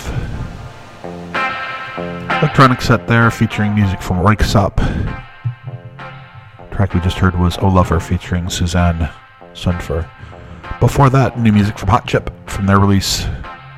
Electronic 2.40 2.80
set 2.80 3.06
there 3.06 3.30
featuring 3.30 3.74
music 3.74 4.00
from 4.00 4.16
Röyksopp. 4.16 4.78
Track 6.70 6.94
we 6.94 7.00
just 7.00 7.18
heard 7.18 7.38
was 7.38 7.58
O 7.58 7.68
Lover 7.68 8.00
featuring 8.00 8.48
Susanne 8.48 9.10
Sundfør. 9.52 10.08
Before 10.80 11.10
that, 11.10 11.38
new 11.38 11.52
music 11.52 11.78
from 11.78 11.90
Hot 11.90 12.08
Chip 12.08 12.32
from 12.48 12.64
their 12.64 12.80
release, 12.80 13.26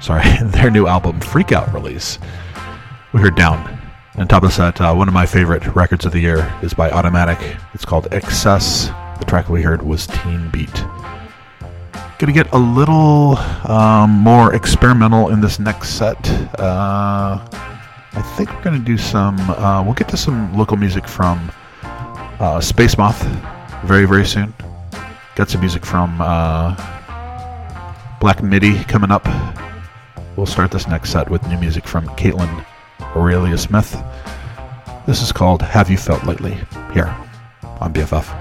sorry, 0.00 0.22
their 0.44 0.70
new 0.70 0.86
album 0.86 1.18
Freak 1.18 1.50
Out 1.50 1.74
release. 1.74 2.20
We 3.12 3.20
heard 3.20 3.34
Down. 3.34 3.80
And 4.14 4.30
top 4.30 4.44
of 4.44 4.50
the 4.50 4.54
set, 4.54 4.80
uh, 4.80 4.94
one 4.94 5.09
of 5.09 5.14
my 5.14 5.26
favorite 5.26 5.66
records 5.74 6.06
of 6.06 6.12
the 6.12 6.20
year 6.20 6.56
is 6.62 6.72
by 6.72 6.88
Automatic. 6.92 7.56
It's 7.74 7.84
called 7.84 8.06
Excess. 8.12 8.90
The 9.18 9.24
track 9.26 9.48
we 9.48 9.62
heard 9.62 9.82
was 9.82 10.06
Teen 10.06 10.50
Beat. 10.50 10.84
Gonna 12.19 12.33
get 12.33 12.53
a 12.53 12.59
little 12.59 13.37
um, 13.71 14.11
more 14.11 14.53
experimental 14.53 15.29
in 15.29 15.41
this 15.41 15.61
next 15.61 15.91
set. 15.91 16.19
Uh, 16.59 17.39
I 18.12 18.23
think 18.37 18.53
we're 18.53 18.62
gonna 18.62 18.81
do 18.81 18.99
some. 18.99 19.39
Uh, 19.39 19.85
we'll 19.85 19.95
get 19.95 20.09
to 20.09 20.16
some 20.16 20.53
local 20.59 20.77
music 20.77 21.07
from 21.07 21.53
uh, 22.41 22.61
Space 22.61 22.99
Moth 22.99 23.23
very 23.85 24.05
very 24.05 24.27
soon. 24.27 24.53
Got 25.37 25.49
some 25.49 25.61
music 25.61 25.87
from 25.87 26.21
uh, 26.21 26.75
Black 28.21 28.43
Midi 28.43 28.83
coming 28.85 29.12
up. 29.12 29.25
We'll 30.37 30.47
start 30.47 30.73
this 30.73 30.89
next 30.89 31.11
set 31.11 31.31
with 31.31 31.47
new 31.47 31.59
music 31.59 31.87
from 31.87 32.09
Kaitlyn 32.16 32.64
Aurelia 33.14 33.57
Smith. 33.57 33.97
This 35.07 35.23
is 35.23 35.31
called 35.31 35.62
Have 35.62 35.89
You 35.89 35.97
Felt 35.97 36.25
Lately? 36.25 36.59
Here 36.93 37.14
on 37.81 37.93
BFF. 37.93 38.38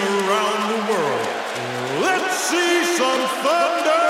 around 0.00 0.60
the 0.72 0.92
world. 0.92 1.28
Let's 2.02 2.36
see 2.48 2.84
some 2.96 3.22
thunder! 3.42 4.04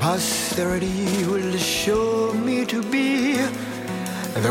posterity 0.00 1.17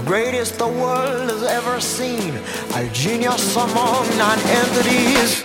greatest 0.07 0.57
the 0.57 0.67
world 0.67 1.29
has 1.29 1.43
ever 1.43 1.81
seen. 1.81 2.33
A 2.75 2.87
genius 2.93 3.55
among 3.57 4.07
non-entities. 4.17 5.43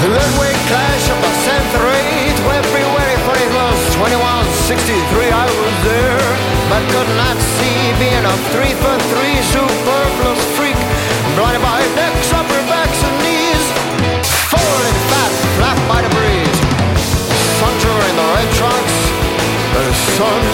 The 0.00 0.08
midway 0.08 0.54
clash 0.68 1.04
of 1.12 1.18
the 1.20 1.32
century, 1.44 2.08
February 2.40 3.16
21st, 3.28 3.84
2163, 4.00 5.28
I 5.28 5.46
was 5.60 5.74
there, 5.84 6.28
but 6.72 6.82
could 6.88 7.10
not 7.20 7.36
see 7.36 7.76
being 8.00 8.24
a 8.24 8.36
three 8.52 8.72
for 8.80 9.03
Sun 20.16 20.53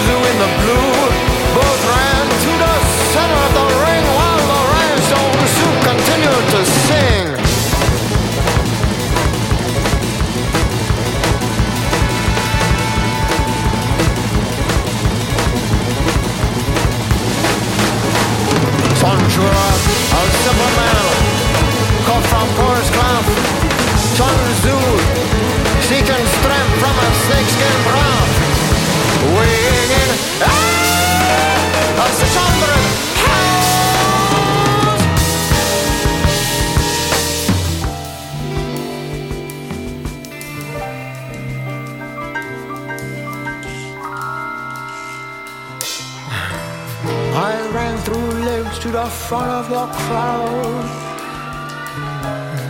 the 48.91 49.05
front 49.05 49.49
of 49.49 49.69
the 49.69 49.85
crowd. 50.03 50.85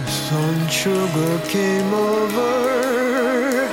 Sun 0.08 0.68
Sugar 0.70 1.40
came 1.48 1.92
over. 1.94 3.68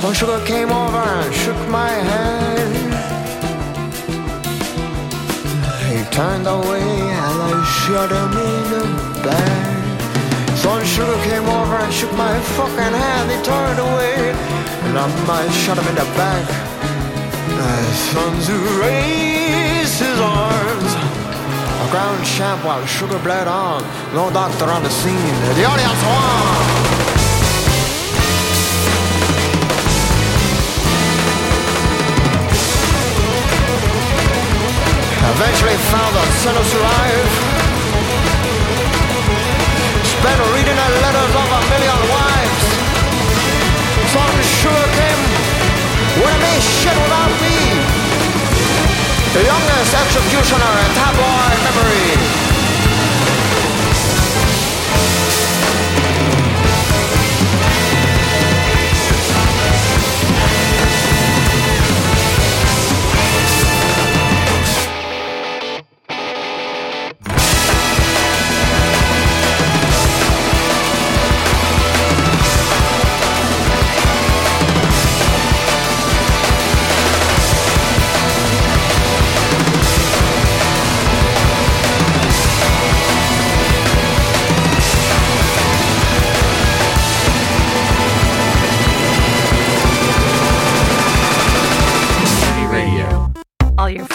Sun 0.00 0.14
Sugar 0.14 0.44
came 0.44 0.72
over 0.72 0.98
and 0.98 1.34
shook 1.34 1.60
my 1.68 1.90
hand. 1.90 2.74
He 5.88 6.02
turned 6.10 6.46
away 6.48 6.82
and 6.82 7.36
I 7.48 7.64
shot 7.78 8.10
him 8.10 8.32
in 8.50 8.62
the 8.74 8.84
back. 9.22 10.56
Sun 10.56 10.84
Sugar 10.84 11.18
came 11.28 11.44
over 11.44 11.76
and 11.76 11.92
shook 11.92 12.12
my 12.14 12.40
fucking 12.56 12.94
hand. 13.02 13.30
He 13.30 13.38
turned 13.42 13.78
away 13.78 14.34
and 14.84 14.98
I 14.98 15.06
might 15.28 15.52
shot 15.62 15.78
him 15.78 15.86
in 15.86 15.94
the 15.94 16.08
back. 16.18 16.46
Sun 18.10 18.32
Tzu 18.40 18.56
raised 18.82 20.00
his 20.00 20.18
arms. 20.18 20.99
A 21.90 21.92
ground 21.92 22.24
champ 22.24 22.64
while 22.64 22.86
sugar 22.86 23.18
bled 23.18 23.48
on. 23.48 23.82
No 24.14 24.30
doctor 24.30 24.66
on 24.66 24.84
the 24.84 24.90
scene. 24.90 25.34
The 25.58 25.64
audience 25.66 26.00
won. 26.06 26.54
Eventually 35.34 35.78
found 35.90 36.14
the 36.14 36.24
sinners 36.38 36.72
alive. 36.78 37.32
Spent 40.14 40.40
reading 40.54 40.78
the 40.78 40.88
letters 41.02 41.34
of 41.42 41.48
a 41.58 41.62
million 41.74 42.00
wives. 42.14 42.66
Some 44.14 44.36
sugar 44.62 44.86
came 44.94 45.22
have 46.22 46.40
made 46.40 46.62
shit 46.62 46.96
without 47.02 47.32
me. 47.42 47.99
The 49.32 49.44
youngest 49.44 49.94
executioner 49.94 50.74
in 50.82 50.90
tabloid 50.98 51.58
memory. 51.62 52.39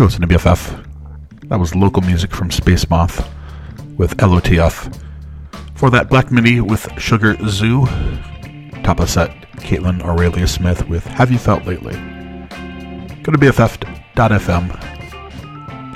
You're 0.00 0.06
listening 0.06 0.30
to 0.30 0.34
BFF. 0.38 0.86
That 1.50 1.60
was 1.60 1.74
local 1.74 2.00
music 2.00 2.34
from 2.34 2.50
Space 2.50 2.88
Moth 2.88 3.30
with 3.98 4.16
LOTF. 4.16 4.98
For 5.74 5.90
that, 5.90 6.08
Black 6.08 6.32
Midi 6.32 6.62
with 6.62 6.88
Sugar 6.98 7.36
Zoo. 7.46 7.84
Top 8.82 8.98
of 9.00 9.10
set, 9.10 9.30
Kaitlyn 9.58 10.02
Aurelia 10.02 10.46
Smith 10.46 10.88
with 10.88 11.04
Have 11.04 11.30
You 11.30 11.36
Felt 11.36 11.66
Lately. 11.66 11.92
Go 13.22 13.30
to 13.30 13.38
BFF.fm. 13.38 14.74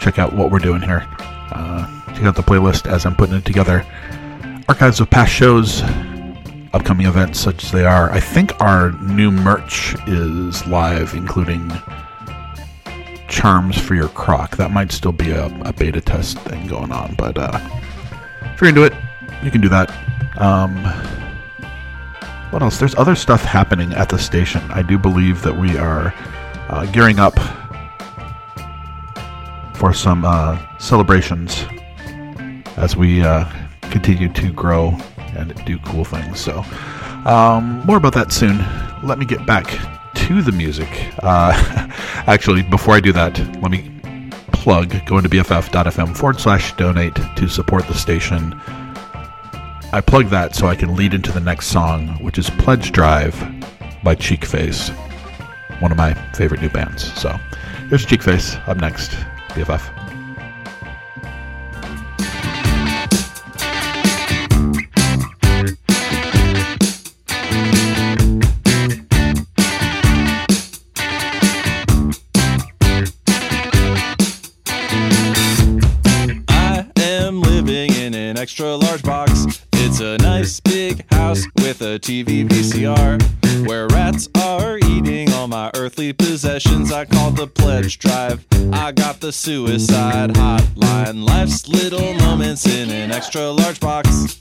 Check 0.00 0.18
out 0.18 0.34
what 0.34 0.50
we're 0.50 0.58
doing 0.58 0.82
here. 0.82 1.06
Uh, 1.18 1.86
check 2.12 2.24
out 2.24 2.36
the 2.36 2.42
playlist 2.42 2.86
as 2.86 3.06
I'm 3.06 3.16
putting 3.16 3.36
it 3.36 3.46
together. 3.46 3.86
Archives 4.68 5.00
of 5.00 5.08
past 5.08 5.32
shows, 5.32 5.80
upcoming 6.74 7.06
events 7.06 7.40
such 7.40 7.64
as 7.64 7.72
they 7.72 7.86
are. 7.86 8.10
I 8.10 8.20
think 8.20 8.52
our 8.60 8.92
new 9.00 9.30
merch 9.30 9.96
is 10.06 10.66
live, 10.66 11.14
including 11.14 11.72
charms 13.28 13.78
for 13.78 13.94
your 13.94 14.08
croc. 14.08 14.56
That 14.56 14.70
might 14.70 14.92
still 14.92 15.12
be 15.12 15.30
a, 15.30 15.46
a 15.62 15.72
beta 15.72 16.00
test 16.00 16.38
thing 16.40 16.66
going 16.66 16.92
on, 16.92 17.14
but 17.16 17.38
uh, 17.38 17.58
if 18.42 18.60
you're 18.60 18.68
into 18.68 18.84
it, 18.84 18.92
you 19.42 19.50
can 19.50 19.60
do 19.60 19.68
that. 19.68 19.90
Um, 20.38 20.76
what 22.50 22.62
else? 22.62 22.78
There's 22.78 22.94
other 22.94 23.14
stuff 23.14 23.42
happening 23.42 23.92
at 23.94 24.08
the 24.08 24.18
station. 24.18 24.62
I 24.70 24.82
do 24.82 24.98
believe 24.98 25.42
that 25.42 25.56
we 25.56 25.76
are 25.76 26.14
uh, 26.68 26.86
gearing 26.86 27.18
up 27.18 27.34
for 29.76 29.92
some 29.92 30.24
uh, 30.24 30.58
celebrations 30.78 31.64
as 32.76 32.96
we 32.96 33.22
uh, 33.22 33.44
continue 33.82 34.32
to 34.32 34.52
grow 34.52 34.96
and 35.36 35.54
do 35.64 35.78
cool 35.80 36.04
things. 36.04 36.40
So, 36.40 36.64
um, 37.24 37.84
more 37.86 37.96
about 37.96 38.14
that 38.14 38.32
soon. 38.32 38.64
Let 39.02 39.18
me 39.18 39.26
get 39.26 39.44
back 39.46 39.66
to 40.14 40.42
the 40.42 40.52
music. 40.52 40.88
Uh, 41.22 41.52
actually, 42.26 42.62
before 42.62 42.94
I 42.94 43.00
do 43.00 43.12
that, 43.12 43.38
let 43.60 43.70
me 43.70 43.90
plug 44.52 44.94
go 45.06 45.18
into 45.18 45.28
bff.fm 45.28 46.16
forward 46.16 46.40
slash 46.40 46.74
donate 46.76 47.14
to 47.36 47.48
support 47.48 47.86
the 47.86 47.94
station. 47.94 48.58
I 49.92 50.00
plug 50.00 50.26
that 50.30 50.54
so 50.54 50.66
I 50.66 50.74
can 50.74 50.96
lead 50.96 51.14
into 51.14 51.30
the 51.30 51.40
next 51.40 51.66
song, 51.66 52.08
which 52.22 52.38
is 52.38 52.50
Pledge 52.50 52.90
Drive 52.90 53.38
by 54.02 54.14
Cheekface, 54.14 54.90
one 55.80 55.92
of 55.92 55.98
my 55.98 56.14
favorite 56.32 56.60
new 56.62 56.70
bands. 56.70 57.12
So 57.20 57.30
here's 57.88 58.06
Cheekface 58.06 58.66
up 58.66 58.78
next, 58.78 59.10
BFF. 59.50 60.13
Extra 78.54 78.76
large 78.76 79.02
box. 79.02 79.66
It's 79.72 79.98
a 79.98 80.16
nice 80.18 80.60
big 80.60 81.04
house 81.10 81.44
with 81.56 81.82
a 81.82 81.98
TV 81.98 82.46
VCR 82.46 83.66
where 83.66 83.88
rats 83.88 84.28
are 84.36 84.78
eating 84.78 85.32
all 85.32 85.48
my 85.48 85.72
earthly 85.74 86.12
possessions. 86.12 86.92
I 86.92 87.04
called 87.04 87.36
the 87.36 87.48
pledge 87.48 87.98
drive. 87.98 88.46
I 88.72 88.92
got 88.92 89.18
the 89.18 89.32
suicide 89.32 90.34
hotline. 90.34 91.26
Life's 91.26 91.66
little 91.66 92.14
moments 92.14 92.64
in 92.64 92.90
an 92.90 93.10
extra 93.10 93.50
large 93.50 93.80
box. 93.80 94.40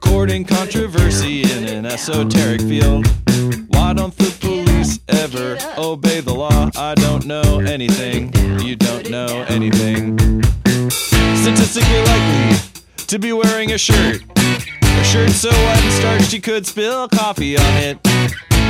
Courting 0.00 0.44
controversy 0.44 1.42
in 1.42 1.64
an 1.68 1.86
esoteric 1.86 2.62
field. 2.62 3.06
Why 3.68 3.92
don't 3.92 4.16
the 4.16 4.34
police 4.40 4.98
ever 5.06 5.56
obey 5.78 6.18
the 6.18 6.34
law? 6.34 6.68
I 6.76 6.96
don't 6.96 7.26
know 7.26 7.60
anything. 7.60 8.32
You 8.58 8.74
don't 8.74 9.08
know 9.08 9.44
anything 9.48 10.18
statistically 10.90 12.02
likely 12.02 12.71
to 13.12 13.18
be 13.18 13.30
wearing 13.30 13.72
a 13.72 13.76
shirt. 13.76 14.22
A 14.38 15.04
shirt 15.04 15.28
so 15.32 15.50
white 15.50 15.84
and 15.84 15.92
starched 15.92 16.32
you 16.32 16.40
could 16.40 16.66
spill 16.66 17.06
coffee 17.08 17.58
on 17.58 17.76
it. 17.76 17.98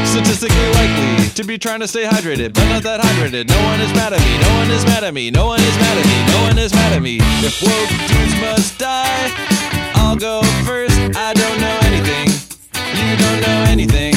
Statistically 0.04 0.68
likely 0.74 1.28
to 1.28 1.44
be 1.44 1.56
trying 1.56 1.78
to 1.78 1.86
stay 1.86 2.02
hydrated, 2.02 2.52
but 2.52 2.66
not 2.66 2.82
that 2.82 2.98
hydrated. 2.98 3.48
No 3.48 3.62
one 3.62 3.80
is 3.80 3.94
mad 3.94 4.12
at 4.12 4.18
me, 4.18 4.42
no 4.42 4.52
one 4.58 4.68
is 4.72 4.84
mad 4.84 5.04
at 5.04 5.14
me, 5.14 5.30
no 5.30 5.46
one 5.46 5.60
is 5.60 5.76
mad 5.78 5.96
at 5.96 6.04
me, 6.04 6.32
no 6.32 6.42
one 6.42 6.58
is 6.58 6.74
mad 6.74 6.92
at 6.92 7.00
me. 7.00 7.18
If 7.46 7.62
woke 7.62 7.94
dudes 8.10 8.34
must 8.40 8.80
die, 8.80 9.30
I'll 9.94 10.16
go 10.16 10.42
first. 10.66 10.98
I 11.14 11.32
don't 11.34 11.60
know 11.60 11.78
anything, 11.86 12.26
you 12.98 13.16
don't 13.22 13.40
know 13.42 13.64
anything. 13.70 14.14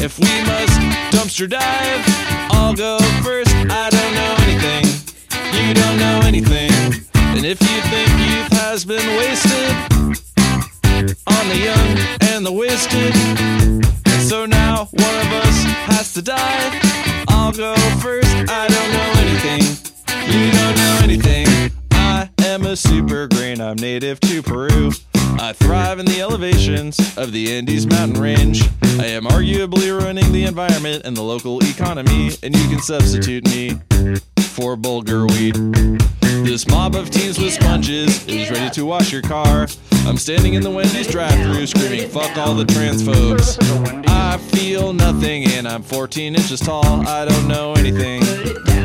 If 0.00 0.18
we 0.18 0.32
must 0.48 0.80
dumpster 1.12 1.46
dive, 1.46 2.02
I'll 2.50 2.72
go 2.72 2.96
first. 3.22 3.54
I 3.54 3.90
don't 3.90 4.14
know 4.14 4.34
anything, 4.40 4.86
you 5.52 5.74
don't 5.74 5.98
know 5.98 6.20
anything. 6.24 7.09
And 7.32 7.46
if 7.46 7.60
you 7.60 7.80
think 7.90 8.08
youth 8.28 8.52
has 8.60 8.84
been 8.84 9.06
wasted 9.16 9.70
on 11.26 11.48
the 11.48 11.58
young 11.58 11.98
and 12.32 12.44
the 12.44 12.52
wasted, 12.52 13.14
so 14.28 14.46
now 14.46 14.86
one 14.92 15.16
of 15.24 15.32
us 15.32 15.62
has 15.86 16.12
to 16.14 16.22
die. 16.22 16.80
I'll 17.28 17.52
go 17.52 17.74
first. 18.00 18.28
I 18.48 18.68
don't 18.68 18.92
know 18.92 19.10
anything. 19.24 19.62
You 20.26 20.52
don't 20.52 20.76
know 20.76 21.00
anything. 21.02 21.70
I 21.92 22.28
am 22.40 22.66
a 22.66 22.76
super 22.76 23.28
green. 23.28 23.60
I'm 23.60 23.76
native 23.76 24.20
to 24.20 24.42
Peru. 24.42 24.90
I 25.42 25.54
thrive 25.54 25.98
in 25.98 26.04
the 26.04 26.20
elevations 26.20 27.16
of 27.16 27.32
the 27.32 27.56
Andes 27.56 27.86
mountain 27.86 28.20
range. 28.20 28.62
I 28.82 29.06
am 29.06 29.24
arguably 29.24 29.88
ruining 29.88 30.30
the 30.32 30.44
environment 30.44 31.06
and 31.06 31.16
the 31.16 31.22
local 31.22 31.64
economy, 31.64 32.32
and 32.42 32.54
you 32.54 32.68
can 32.68 32.78
substitute 32.80 33.46
me 33.46 33.70
for 34.50 34.76
bulgur 34.76 35.30
weed. 35.30 35.54
This 36.44 36.68
mob 36.68 36.94
of 36.94 37.08
teens 37.08 37.38
with 37.38 37.54
sponges 37.54 38.26
is 38.28 38.50
ready 38.50 38.68
to 38.74 38.84
wash 38.84 39.10
your 39.10 39.22
car. 39.22 39.66
I'm 40.04 40.18
standing 40.18 40.54
in 40.54 40.62
the 40.62 40.70
Wendy's 40.70 41.06
drive-thru 41.06 41.66
screaming, 41.66 42.10
fuck 42.10 42.36
all 42.36 42.54
the 42.54 42.66
transphobes. 42.66 43.56
I 44.08 44.36
feel 44.36 44.92
nothing 44.92 45.46
and 45.46 45.66
I'm 45.66 45.82
14 45.82 46.34
inches 46.34 46.60
tall. 46.60 46.84
I 46.84 47.24
don't 47.24 47.48
know 47.48 47.72
anything. 47.72 48.20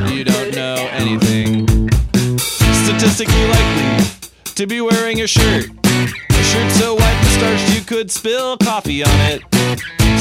You 0.10 0.24
don't 0.24 0.56
know 0.56 0.88
anything. 0.94 1.68
Statistically 2.40 3.46
likely 3.46 4.06
to 4.56 4.66
be 4.66 4.80
wearing 4.80 5.22
a 5.22 5.28
shirt. 5.28 5.66
Shirt 6.52 6.72
so 6.74 6.94
white 6.94 7.02
and 7.02 7.28
starched 7.28 7.76
you 7.76 7.82
could 7.82 8.12
spill 8.12 8.58
coffee 8.58 9.04
on 9.04 9.20
it. 9.32 9.42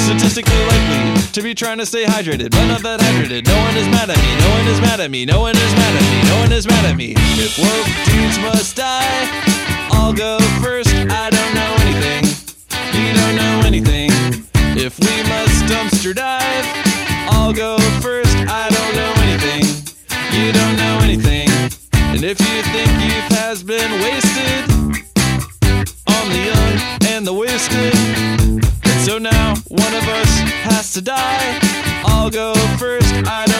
Statistically 0.05 0.65
likely 0.67 1.23
to 1.33 1.43
be 1.43 1.55
trying 1.55 1.79
to 1.79 1.87
stay 1.87 2.05
hydrated, 2.05 2.51
but 2.51 2.67
not 2.67 2.83
that 2.83 3.01
hydrated. 3.01 3.47
No 3.47 3.57
one 3.57 3.77
is 3.77 3.89
mad 3.89 4.09
at 4.09 4.17
me, 4.17 4.33
no 4.41 4.51
one 4.51 4.67
is 4.67 4.81
mad 4.81 5.01
at 5.01 5.11
me, 5.11 5.25
no 5.27 5.41
one 5.41 5.57
is 5.57 5.73
mad 5.75 5.95
at 5.95 6.03
me, 6.03 6.29
no 6.29 6.37
one 6.41 6.53
is 6.53 6.67
mad 6.67 6.85
at 6.85 6.97
me. 6.97 7.15
If 7.37 7.59
woke 7.59 7.91
dudes 8.09 8.39
must 8.41 8.77
die, 8.77 9.29
I'll 9.93 10.13
go 10.13 10.39
first. 10.63 10.95
I 10.95 11.29
don't 11.29 11.55
know 11.55 11.73
anything, 11.85 12.25
you 12.97 13.13
don't 13.13 13.37
know 13.37 13.63
anything. 13.67 14.11
If 14.77 14.99
we 15.01 15.15
must 15.29 15.65
dumpster 15.69 16.15
dive, 16.15 16.65
I'll 17.33 17.53
go 17.53 17.79
first. 18.01 18.35
I 18.49 18.69
don't 18.73 18.95
know 18.97 19.13
anything, 19.29 19.65
you 20.33 20.53
don't 20.53 20.77
know 20.77 20.99
anything. 21.05 21.49
And 22.17 22.25
if 22.25 22.41
you 22.41 22.63
think 22.73 22.91
youth 23.05 23.31
has 23.39 23.63
been 23.63 23.91
wasted 24.01 25.14
on 26.25 26.31
the 26.31 26.39
young 26.39 27.13
and 27.13 27.27
the 27.27 27.33
wasted, 27.33 27.95
so 29.05 29.19
now 29.19 29.55
one 29.69 29.95
of 29.95 30.09
us 30.09 30.39
has 30.65 30.93
to 30.95 31.03
die. 31.03 31.59
I'll 32.07 32.31
go 32.31 32.55
first. 32.79 33.13
I 33.27 33.54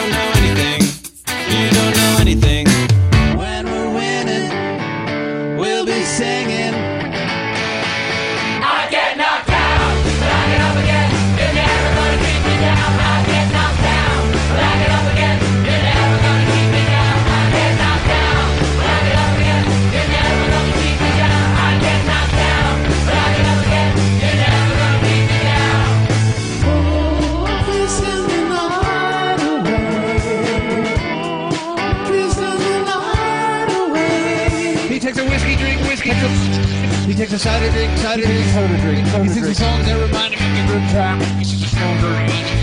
a 37.35 37.39
cider 37.39 37.69
drink, 37.71 37.97
cider 37.97 38.23
drink, 38.23 38.45
soda 38.53 38.77
drink. 38.77 39.07
He 39.07 39.29
sings 39.29 39.47
a 39.47 39.55
song 39.55 39.81
that 39.83 39.99
remind 39.99 40.35
him 40.35 40.39
of 40.39 40.69
a 40.69 40.73
good 40.73 40.89
time. 40.89 41.19
He 41.37 41.43
sings 41.43 41.63
a 41.63 42.54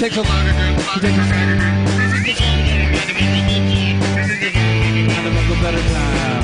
takes 0.00 0.16
a 0.16 0.22
longer, 0.22 0.52
group. 0.52 0.80
He 0.94 1.00
takes 1.00 1.18
a 1.18 1.24
standard 1.24 1.60
a 5.50 5.62
better 5.62 5.82
time. 5.92 6.39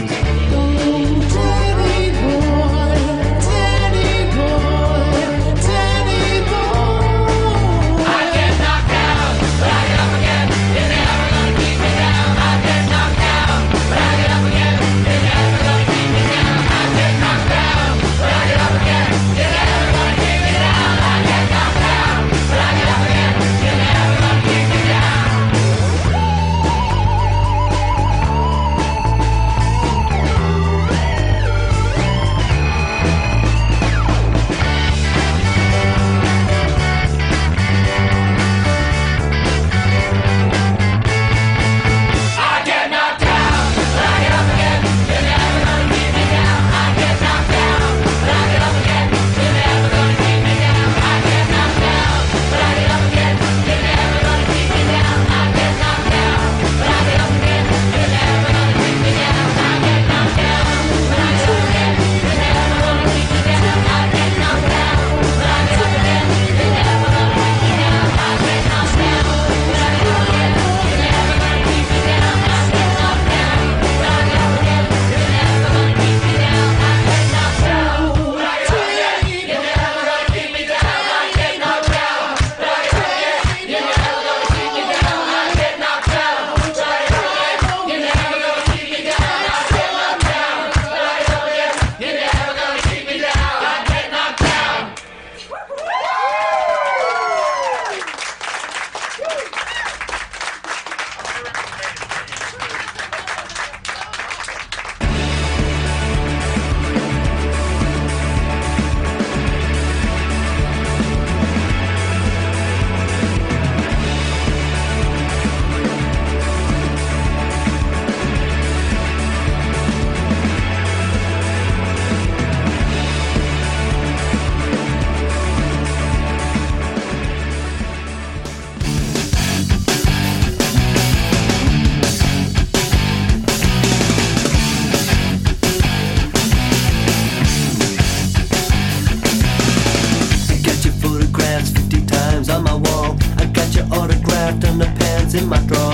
in 145.38 145.48
my 145.48 145.58
drawer. 145.66 145.85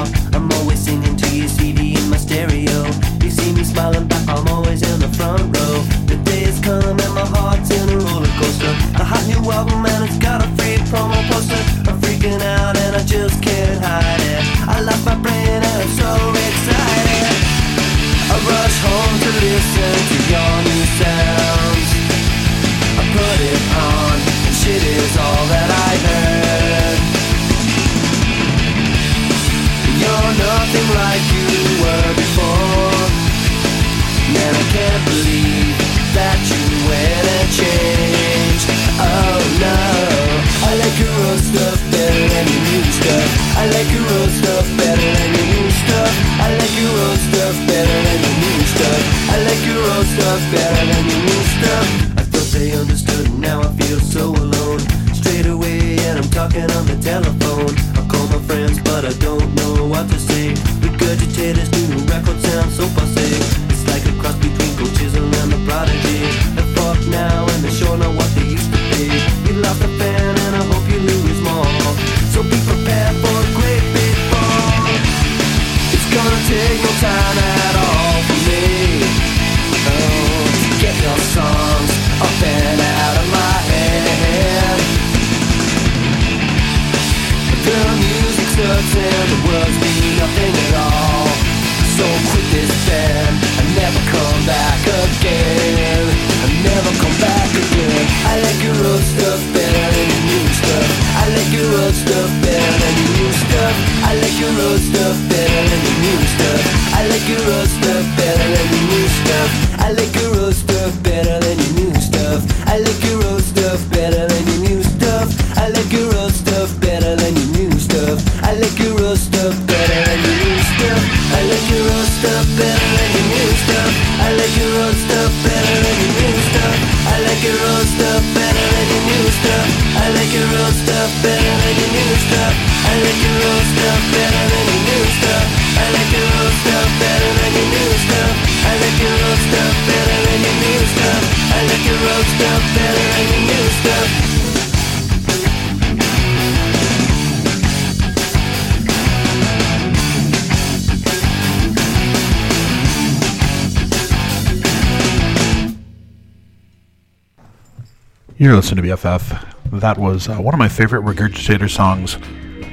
You're 158.52 158.60
listening 158.60 158.84
to 158.84 158.90
BFF. 158.90 159.80
That 159.80 159.96
was 159.96 160.28
uh, 160.28 160.36
one 160.36 160.52
of 160.52 160.58
my 160.58 160.68
favorite 160.68 161.02
Regurgitator 161.04 161.70
songs, 161.70 162.16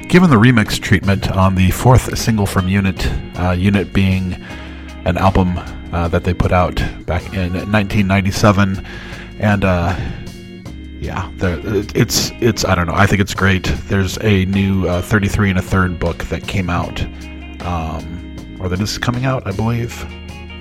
given 0.08 0.28
the 0.28 0.36
remix 0.36 0.78
treatment 0.78 1.30
on 1.30 1.54
the 1.54 1.70
fourth 1.70 2.18
single 2.18 2.44
from 2.44 2.68
Unit, 2.68 3.10
uh, 3.38 3.52
Unit 3.52 3.90
being 3.90 4.34
an 5.06 5.16
album 5.16 5.56
uh, 5.94 6.06
that 6.08 6.24
they 6.24 6.34
put 6.34 6.52
out 6.52 6.74
back 7.06 7.22
in 7.32 7.54
1997. 7.54 8.86
And 9.38 9.64
uh, 9.64 9.96
yeah, 11.00 11.30
it's, 11.40 12.30
it's, 12.42 12.66
I 12.66 12.74
don't 12.74 12.86
know, 12.86 12.94
I 12.94 13.06
think 13.06 13.22
it's 13.22 13.32
great. 13.32 13.64
There's 13.84 14.18
a 14.18 14.44
new 14.44 14.86
uh, 14.86 15.00
33 15.00 15.48
and 15.48 15.58
a 15.58 15.62
third 15.62 15.98
book 15.98 16.24
that 16.24 16.46
came 16.46 16.68
out, 16.68 17.00
um, 17.62 18.58
or 18.60 18.68
that 18.68 18.82
is 18.82 18.98
coming 18.98 19.24
out, 19.24 19.46
I 19.46 19.52
believe 19.52 20.04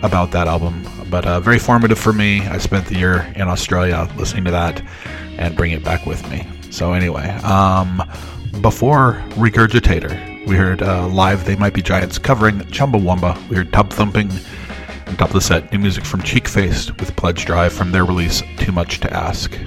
about 0.01 0.31
that 0.31 0.47
album, 0.47 0.85
but 1.09 1.25
uh, 1.25 1.39
very 1.39 1.59
formative 1.59 1.99
for 1.99 2.13
me. 2.13 2.41
I 2.47 2.57
spent 2.57 2.85
the 2.85 2.97
year 2.97 3.31
in 3.35 3.43
Australia 3.43 4.09
listening 4.15 4.45
to 4.45 4.51
that 4.51 4.81
and 5.39 5.55
bring 5.55 5.71
it 5.71 5.83
back 5.83 6.05
with 6.05 6.29
me. 6.29 6.45
So 6.69 6.93
anyway, 6.93 7.29
um, 7.43 8.03
before 8.61 9.23
Regurgitator, 9.31 10.45
we 10.45 10.55
heard 10.55 10.83
uh, 10.83 11.07
live 11.07 11.45
They 11.45 11.55
Might 11.55 11.73
Be 11.73 11.81
Giants 11.81 12.19
covering 12.19 12.59
Chumbawamba. 12.59 13.49
We 13.49 13.55
heard 13.55 13.73
Tub 13.73 13.89
Thumping. 13.91 14.29
On 15.07 15.15
top 15.15 15.29
of 15.29 15.33
the 15.33 15.41
set, 15.41 15.71
new 15.71 15.79
music 15.79 16.05
from 16.05 16.21
Cheek 16.21 16.47
Faced 16.47 16.99
with 16.99 17.15
Pledge 17.15 17.45
Drive 17.45 17.73
from 17.73 17.91
their 17.91 18.05
release 18.05 18.43
Too 18.57 18.71
Much 18.71 18.99
to 18.99 19.11
Ask. 19.11 19.57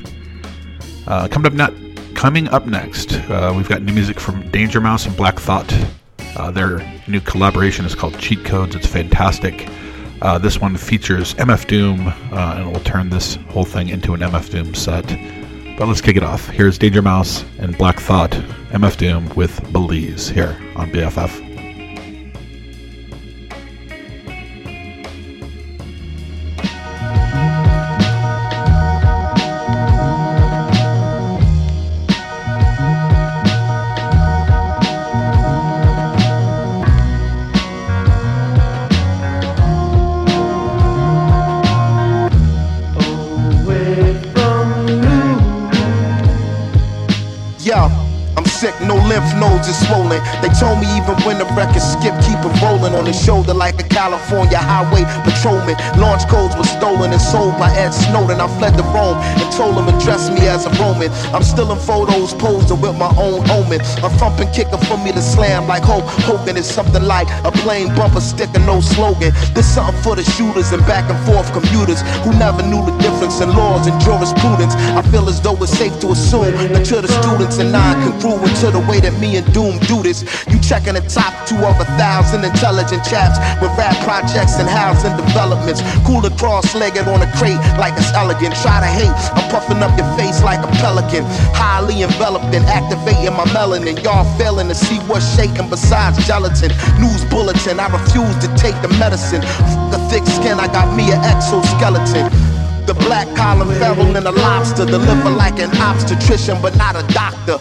Uh, 1.08 1.26
coming 1.26 1.60
up 1.60 1.72
ne- 1.72 1.94
coming 2.14 2.48
up 2.48 2.66
next, 2.66 3.14
uh, 3.28 3.52
we've 3.56 3.68
got 3.68 3.82
new 3.82 3.92
music 3.92 4.20
from 4.20 4.48
Danger 4.50 4.80
Mouse 4.80 5.06
and 5.06 5.16
Black 5.16 5.40
Thought. 5.40 5.74
Uh, 6.36 6.50
their 6.52 6.78
new 7.08 7.20
collaboration 7.20 7.84
is 7.84 7.94
called 7.94 8.16
Cheat 8.18 8.44
Codes. 8.44 8.76
It's 8.76 8.86
fantastic. 8.86 9.68
Uh, 10.20 10.38
this 10.38 10.60
one 10.60 10.76
features 10.76 11.34
MF 11.34 11.66
Doom, 11.66 12.06
uh, 12.06 12.54
and 12.56 12.70
we'll 12.70 12.84
turn 12.84 13.10
this 13.10 13.34
whole 13.50 13.64
thing 13.64 13.88
into 13.88 14.14
an 14.14 14.20
MF 14.20 14.50
Doom 14.50 14.74
set. 14.74 15.10
But 15.76 15.88
let's 15.88 16.00
kick 16.00 16.16
it 16.16 16.22
off. 16.22 16.48
Here's 16.48 16.78
Danger 16.78 17.02
Mouse 17.02 17.44
and 17.58 17.76
Black 17.76 17.98
Thought, 17.98 18.30
MF 18.70 18.96
Doom 18.96 19.28
with 19.34 19.72
Belize 19.72 20.28
here 20.28 20.56
on 20.76 20.90
BFF. 20.90 21.51
On 53.02 53.06
the 53.06 53.12
shoulder 53.12 53.41
like 53.62 53.78
a 53.78 53.86
California 53.86 54.58
highway 54.58 55.06
patrolman. 55.22 55.78
Launch 55.94 56.26
codes 56.26 56.58
were 56.58 56.66
stolen 56.66 57.14
and 57.14 57.22
sold 57.22 57.54
by 57.62 57.70
Ed 57.78 57.94
Snowden. 57.94 58.42
I 58.42 58.50
fled 58.58 58.74
to 58.74 58.82
Rome 58.90 59.14
and 59.38 59.48
told 59.54 59.78
him 59.78 59.86
to 59.86 59.94
dress 60.02 60.26
me 60.34 60.50
as 60.50 60.66
a 60.66 60.72
Roman. 60.82 61.14
I'm 61.30 61.46
still 61.46 61.70
in 61.70 61.78
photos 61.78 62.34
posing 62.34 62.80
with 62.82 62.98
my 62.98 63.14
own 63.14 63.38
omen. 63.54 63.78
A 64.02 64.10
thumping 64.18 64.50
kicker 64.50 64.82
for 64.90 64.98
me 64.98 65.12
to 65.12 65.22
slam 65.22 65.68
like 65.68 65.84
hope. 65.84 66.02
Hoping 66.26 66.56
it's 66.56 66.66
something 66.66 67.04
like 67.06 67.28
a 67.46 67.52
plain 67.62 67.94
bumper 67.94 68.20
sticker, 68.20 68.58
no 68.66 68.80
slogan. 68.80 69.30
This 69.54 69.68
something 69.70 69.94
for 70.02 70.16
the 70.16 70.24
shooters 70.34 70.72
and 70.74 70.82
back 70.90 71.06
and 71.06 71.20
forth 71.22 71.46
commuters 71.54 72.02
who 72.26 72.34
never 72.42 72.66
knew 72.66 72.82
the 72.82 72.94
difference 72.98 73.40
in 73.40 73.54
laws 73.54 73.86
and 73.86 73.94
jurisprudence. 74.02 74.74
I 74.98 75.02
feel 75.14 75.28
as 75.28 75.40
though 75.40 75.54
it's 75.62 75.70
safe 75.70 75.94
to 76.02 76.08
assume 76.10 76.50
that 76.74 76.82
to 76.90 77.00
the 77.00 77.10
students 77.22 77.58
and 77.62 77.70
non-congruent 77.70 78.56
to 78.66 78.74
the 78.74 78.82
way 78.90 78.98
that 79.06 79.14
me 79.22 79.36
and 79.38 79.46
Doom 79.54 79.78
do 79.86 80.02
this. 80.02 80.26
You 80.50 80.58
checking 80.58 80.94
the 80.98 81.04
top 81.06 81.30
two 81.46 81.62
of 81.62 81.78
a 81.78 81.86
thousand 81.94 82.42
intelligent 82.42 83.06
chaps 83.06 83.38
with 83.60 83.74
rap 83.76 83.96
projects 84.06 84.56
and 84.56 84.68
housing 84.68 85.14
developments. 85.16 85.82
Cooler 86.06 86.30
cross-legged 86.38 87.08
on 87.08 87.20
a 87.22 87.30
crate 87.36 87.60
like 87.76 87.92
it's 87.98 88.12
elegant. 88.14 88.54
Try 88.62 88.80
to 88.80 88.90
hate, 88.90 89.12
I'm 89.36 89.44
puffing 89.50 89.82
up 89.82 89.92
your 89.98 90.08
face 90.16 90.42
like 90.42 90.62
a 90.62 90.70
pelican. 90.80 91.24
Highly 91.52 92.02
enveloped 92.02 92.54
and 92.54 92.64
activating 92.66 93.34
my 93.34 93.44
melanin. 93.52 93.98
Y'all 94.02 94.24
failing 94.38 94.68
to 94.68 94.74
see 94.74 94.98
what's 95.10 95.26
shaking 95.36 95.68
besides 95.68 96.18
gelatin. 96.26 96.70
News 97.00 97.24
bulletin, 97.26 97.80
I 97.80 97.88
refuse 97.90 98.36
to 98.44 98.48
take 98.56 98.76
the 98.80 98.88
medicine. 98.96 99.42
The 99.90 99.98
thick 100.10 100.24
skin, 100.26 100.60
I 100.60 100.66
got 100.68 100.94
me 100.96 101.10
an 101.12 101.20
exoskeleton. 101.24 102.30
The 102.86 102.94
black 102.94 103.28
collar 103.36 103.66
feral 103.78 104.16
and 104.16 104.26
a 104.26 104.32
lobster. 104.32 104.84
Deliver 104.84 105.30
like 105.30 105.58
an 105.60 105.70
obstetrician, 105.78 106.60
but 106.60 106.76
not 106.76 106.96
a 106.96 107.06
doctor. 107.14 107.58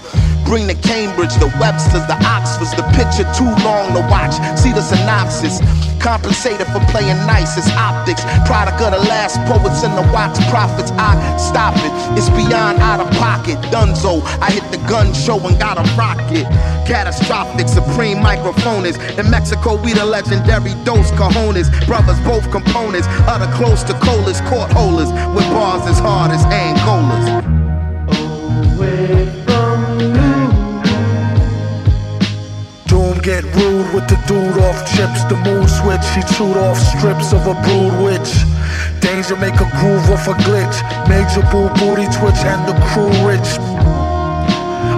Bring 0.51 0.67
the 0.67 0.75
Cambridge, 0.75 1.31
the 1.39 1.47
Websters, 1.63 2.03
the 2.11 2.19
Oxfords. 2.27 2.75
The 2.75 2.83
picture 2.99 3.23
too 3.39 3.47
long 3.63 3.95
to 3.95 4.03
watch. 4.11 4.35
See 4.59 4.75
the 4.75 4.83
synopsis. 4.83 5.63
Compensated 6.03 6.67
for 6.75 6.83
playing 6.91 7.15
nice. 7.23 7.55
It's 7.55 7.71
optics. 7.71 8.19
Product 8.43 8.75
of 8.83 8.91
the 8.91 8.99
last 9.07 9.39
poets 9.47 9.79
and 9.87 9.95
the 9.95 10.03
watch 10.11 10.35
prophets. 10.51 10.91
I 10.99 11.15
stop 11.39 11.71
it. 11.79 12.19
It's 12.19 12.27
beyond 12.35 12.83
out 12.83 12.99
of 12.99 13.07
pocket. 13.15 13.63
Dunzo. 13.71 14.19
I 14.43 14.51
hit 14.51 14.67
the 14.75 14.83
gun 14.91 15.13
show 15.13 15.39
and 15.39 15.57
got 15.57 15.79
a 15.79 15.87
rocket. 15.95 16.43
Catastrophic, 16.83 17.69
supreme 17.69 18.17
microphonist. 18.17 18.99
In 19.17 19.31
Mexico, 19.31 19.81
we 19.81 19.93
the 19.93 20.03
legendary 20.03 20.75
Dos 20.83 21.11
Cajones. 21.15 21.71
Brothers, 21.87 22.19
both 22.27 22.51
components. 22.51 23.07
Other 23.23 23.47
close 23.55 23.83
to 23.83 23.93
colas, 24.03 24.41
court 24.51 24.69
holders. 24.73 25.07
With 25.31 25.47
bars 25.55 25.87
as 25.87 25.99
hard 25.99 26.31
as 26.31 26.43
Angolas. 26.51 27.40
Get 33.23 33.43
rude 33.53 33.93
with 33.93 34.07
the 34.09 34.17
dude 34.25 34.57
off 34.57 34.81
chips, 34.97 35.23
the 35.29 35.37
mood 35.45 35.69
switch. 35.69 36.01
He 36.15 36.23
chewed 36.33 36.57
off 36.57 36.75
strips 36.75 37.33
of 37.33 37.45
a 37.45 37.53
brood 37.61 38.01
witch. 38.01 38.33
Danger 38.99 39.35
make 39.35 39.53
a 39.61 39.69
groove 39.77 40.09
off 40.09 40.27
a 40.27 40.33
glitch. 40.41 40.81
Major 41.07 41.45
boo 41.51 41.69
booty 41.77 42.09
twitch 42.17 42.41
and 42.41 42.67
the 42.67 42.73
crew 42.89 43.13
rich. 43.21 43.59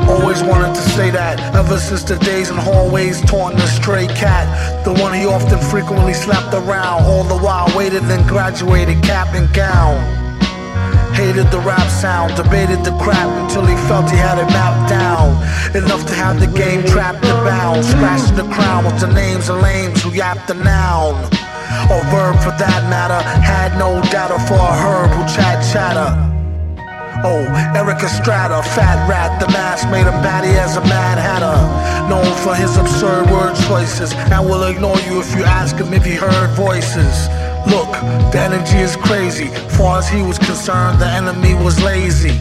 Always 0.07 0.41
wanted 0.41 0.73
to 0.73 0.81
say 0.95 1.11
that 1.11 1.37
ever 1.53 1.77
since 1.77 2.03
the 2.03 2.15
days 2.19 2.49
in 2.49 2.55
hallways 2.55 3.19
taunting 3.23 3.59
the 3.59 3.67
stray 3.67 4.07
cat. 4.07 4.85
The 4.85 4.93
one 4.93 5.13
he 5.13 5.25
often 5.25 5.59
frequently 5.59 6.13
slapped 6.13 6.53
around, 6.53 7.03
all 7.03 7.25
the 7.25 7.37
while 7.37 7.67
waited 7.75 8.03
and 8.03 8.25
graduated 8.25 9.03
cap 9.03 9.35
and 9.35 9.53
gown. 9.53 10.22
Hated 11.13 11.51
the 11.51 11.59
rap 11.59 11.87
sound, 11.89 12.35
debated 12.35 12.83
the 12.83 12.91
crap 12.97 13.29
until 13.41 13.65
he 13.65 13.75
felt 13.87 14.09
he 14.09 14.17
had 14.17 14.37
it 14.39 14.49
mapped 14.49 14.89
down. 14.89 15.37
Enough 15.75 16.05
to 16.07 16.13
have 16.13 16.39
the 16.39 16.47
game 16.47 16.83
trapped 16.85 17.23
and 17.23 17.45
bound. 17.45 17.85
Scratching 17.85 18.35
the 18.35 18.49
crown 18.53 18.85
with 18.85 18.99
the 18.99 19.13
names 19.13 19.47
of 19.47 19.61
lames 19.61 20.01
who 20.01 20.11
yapped 20.11 20.47
the 20.47 20.55
noun. 20.55 21.15
Or 21.93 22.01
verb 22.09 22.37
for 22.41 22.53
that 22.57 22.81
matter. 22.89 23.21
Had 23.41 23.77
no 23.77 24.01
data 24.09 24.37
for 24.47 24.57
a 24.57 24.73
herb 24.73 25.11
who 25.11 25.23
chat 25.35 25.63
chatter. 25.71 26.33
Oh, 27.25 27.45
Erik 27.73 28.03
Estrada, 28.03 28.61
fat 28.75 29.07
rat, 29.07 29.39
the 29.39 29.47
mask 29.47 29.87
made 29.89 30.03
him 30.03 30.19
batty 30.19 30.49
as 30.59 30.75
a 30.75 30.81
mad 30.81 31.17
hatter. 31.17 31.55
Known 32.09 32.35
for 32.43 32.53
his 32.53 32.75
absurd 32.75 33.31
word 33.31 33.55
choices, 33.69 34.11
and 34.13 34.45
will 34.45 34.63
ignore 34.63 34.99
you 35.07 35.21
if 35.21 35.33
you 35.33 35.43
ask 35.43 35.77
him 35.77 35.93
if 35.93 36.03
he 36.03 36.15
heard 36.15 36.49
voices. 36.51 37.29
Look, 37.67 37.91
the 38.31 38.39
energy 38.39 38.77
is 38.77 38.95
crazy. 38.95 39.47
Far 39.77 39.99
as 39.99 40.09
he 40.09 40.21
was 40.21 40.37
concerned, 40.37 40.99
the 40.99 41.07
enemy 41.07 41.53
was 41.55 41.81
lazy. 41.81 42.35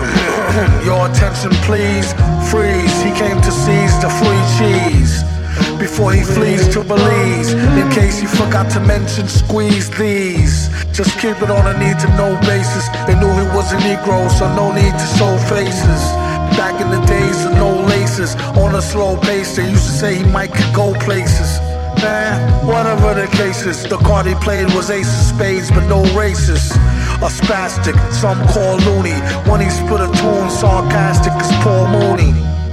Your 0.88 1.08
attention, 1.08 1.52
please. 1.68 2.12
Freeze. 2.50 2.96
He 3.02 3.12
came 3.12 3.40
to 3.40 3.52
seize 3.52 3.94
the 4.00 4.10
free 4.20 4.44
cheese. 4.56 5.22
Before 5.78 6.12
he 6.12 6.22
flees 6.22 6.66
to 6.74 6.82
Belize, 6.82 7.52
in 7.52 7.90
case 7.90 8.18
he 8.18 8.26
forgot 8.26 8.70
to 8.72 8.80
mention, 8.80 9.28
squeeze 9.28 9.90
these. 9.90 10.68
Just 10.92 11.18
keep 11.20 11.40
it 11.42 11.50
on 11.50 11.66
a 11.66 11.78
need 11.78 11.98
to 12.00 12.08
know 12.16 12.38
basis. 12.40 12.88
They 13.06 13.14
knew 13.14 13.30
he 13.30 13.46
was 13.54 13.72
a 13.72 13.76
Negro, 13.76 14.30
so 14.30 14.48
no 14.56 14.72
need 14.72 14.92
to 14.92 15.06
show 15.18 15.36
faces. 15.46 16.02
Back 16.56 16.80
in 16.80 16.90
the 16.90 17.04
days 17.06 17.44
of 17.44 17.52
no 17.52 17.70
laces, 17.86 18.34
on 18.56 18.74
a 18.74 18.82
slow 18.82 19.16
pace, 19.18 19.56
they 19.56 19.68
used 19.68 19.86
to 19.86 19.92
say 19.92 20.16
he 20.16 20.24
might 20.24 20.52
could 20.52 20.74
go 20.74 20.94
places. 20.94 21.58
Man, 22.04 22.66
whatever 22.66 23.14
the 23.14 23.26
case 23.34 23.64
is, 23.64 23.82
the 23.84 23.96
card 23.96 24.26
he 24.26 24.34
played 24.34 24.66
was 24.74 24.90
ace 24.90 25.08
of 25.08 25.36
spades, 25.36 25.70
but 25.70 25.88
no 25.88 26.04
races. 26.14 26.70
A 27.24 27.30
spastic, 27.40 27.96
some 28.12 28.46
call 28.48 28.76
loony. 28.76 29.16
When 29.48 29.62
he 29.62 29.70
split 29.70 30.02
a 30.02 30.10
tune, 30.20 30.50
sarcastic 30.50 31.32
as 31.32 31.50
Paul 31.64 31.88
Mooney. 31.88 32.63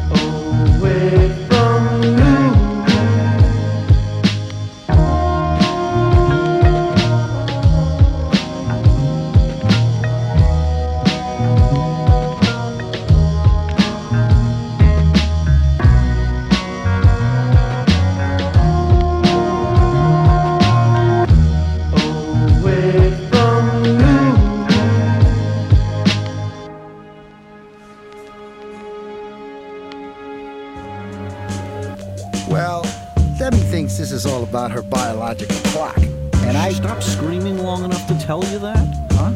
About 34.61 34.71
her 34.71 34.83
biological 34.83 35.55
clock. 35.71 35.97
And 36.45 36.55
I. 36.55 36.71
Stop 36.71 37.01
screaming 37.01 37.57
long 37.57 37.83
enough 37.83 38.05
to 38.07 38.19
tell 38.19 38.43
you 38.45 38.59
that? 38.59 39.09
Huh? 39.13 39.31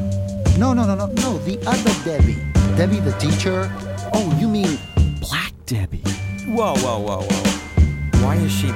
No, 0.59 0.71
no, 0.73 0.85
no, 0.85 0.93
no, 0.93 1.07
no. 1.07 1.39
The 1.39 1.57
other 1.65 1.93
Debbie. 2.03 2.37
Debbie, 2.77 2.99
the 2.99 3.11
teacher. 3.13 3.71
Oh, 4.13 4.37
you 4.39 4.47
mean 4.47 4.77
Black 5.19 5.51
Debbie? 5.65 6.03
Whoa, 6.45 6.75
whoa, 6.75 6.99
whoa, 6.99 7.21
whoa. 7.21 8.23
Why 8.23 8.35
is 8.35 8.51
she 8.51 8.67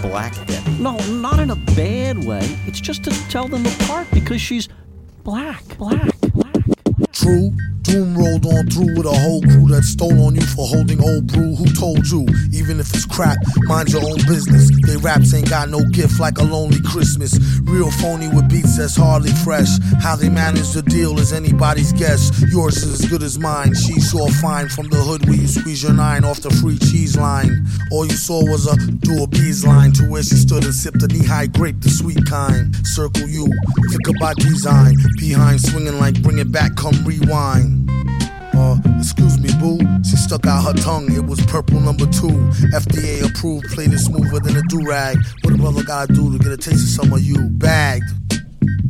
Black 0.00 0.34
Debbie? 0.46 0.72
No, 0.72 0.96
not 1.12 1.38
in 1.38 1.50
a 1.50 1.56
bad 1.76 2.24
way. 2.24 2.42
It's 2.66 2.80
just 2.80 3.04
to 3.04 3.10
tell 3.28 3.46
them 3.46 3.64
apart 3.64 4.08
because 4.12 4.40
she's 4.40 4.68
black, 5.22 5.62
black. 5.78 6.11
That 9.82 9.88
stole 9.88 10.26
on 10.26 10.34
you 10.34 10.42
for 10.42 10.66
holding 10.66 11.02
old 11.02 11.26
brew. 11.26 11.54
Who 11.54 11.66
told 11.74 12.08
you? 12.08 12.26
Even 12.52 12.80
if 12.80 12.92
it's 12.94 13.04
crap, 13.04 13.38
mind 13.64 13.92
your 13.92 14.04
own 14.04 14.18
business. 14.26 14.70
They 14.86 14.96
raps 14.96 15.34
ain't 15.34 15.50
got 15.50 15.68
no 15.68 15.82
gift 15.90 16.20
like 16.20 16.38
a 16.38 16.44
lonely 16.44 16.80
Christmas. 16.82 17.38
Real 17.62 17.90
phony 17.90 18.28
with 18.28 18.48
beats 18.48 18.76
that's 18.76 18.96
hardly 18.96 19.32
fresh. 19.44 19.68
How 20.00 20.16
they 20.16 20.28
manage 20.28 20.72
the 20.72 20.82
deal 20.82 21.18
is 21.18 21.32
anybody's 21.32 21.92
guess. 21.92 22.30
Yours 22.50 22.76
is 22.78 23.00
as 23.00 23.10
good 23.10 23.22
as 23.22 23.38
mine. 23.38 23.74
She 23.74 24.00
saw 24.00 24.28
fine 24.40 24.68
from 24.68 24.88
the 24.88 24.96
hood 24.96 25.26
where 25.26 25.36
you 25.36 25.46
squeeze 25.46 25.82
your 25.82 25.92
nine 25.92 26.24
off 26.24 26.40
the 26.40 26.50
free 26.50 26.78
cheese 26.78 27.16
line. 27.16 27.66
All 27.90 28.06
you 28.06 28.16
saw 28.16 28.42
was 28.44 28.66
a 28.66 28.76
do 28.76 29.22
a 29.22 29.26
bees 29.26 29.64
line 29.64 29.92
to 29.92 30.08
where 30.08 30.22
she 30.22 30.36
stood 30.36 30.64
and 30.64 30.74
sipped 30.74 31.02
a 31.02 31.08
knee 31.08 31.24
high 31.24 31.46
grape, 31.46 31.80
the 31.80 31.90
sweet 31.90 32.24
kind. 32.26 32.74
Circle 32.86 33.28
you, 33.28 33.46
think 33.90 34.16
about 34.16 34.36
design. 34.36 34.96
Behind 35.18 35.60
swinging 35.60 35.98
like 35.98 36.22
bring 36.22 36.38
it 36.38 36.52
back, 36.52 36.76
come 36.76 37.04
rewind. 37.04 37.90
Uh, 38.62 38.78
excuse 38.98 39.40
me, 39.40 39.50
boo. 39.58 39.76
She 40.04 40.16
stuck 40.16 40.46
out 40.46 40.62
her 40.64 40.72
tongue. 40.72 41.10
It 41.12 41.26
was 41.26 41.44
purple 41.46 41.80
number 41.80 42.06
two. 42.06 42.36
FDA 42.70 43.28
approved, 43.28 43.66
played 43.74 43.92
it 43.92 43.98
smoother 43.98 44.38
than 44.38 44.56
a 44.56 44.62
do 44.68 44.86
rag. 44.86 45.18
What 45.42 45.54
a 45.54 45.56
brother 45.56 45.82
gotta 45.82 46.12
do 46.12 46.30
to 46.30 46.38
get 46.38 46.52
a 46.52 46.56
taste 46.56 46.84
of 46.86 47.04
some 47.04 47.12
of 47.12 47.20
you? 47.22 47.48
Bagged. 47.58 48.04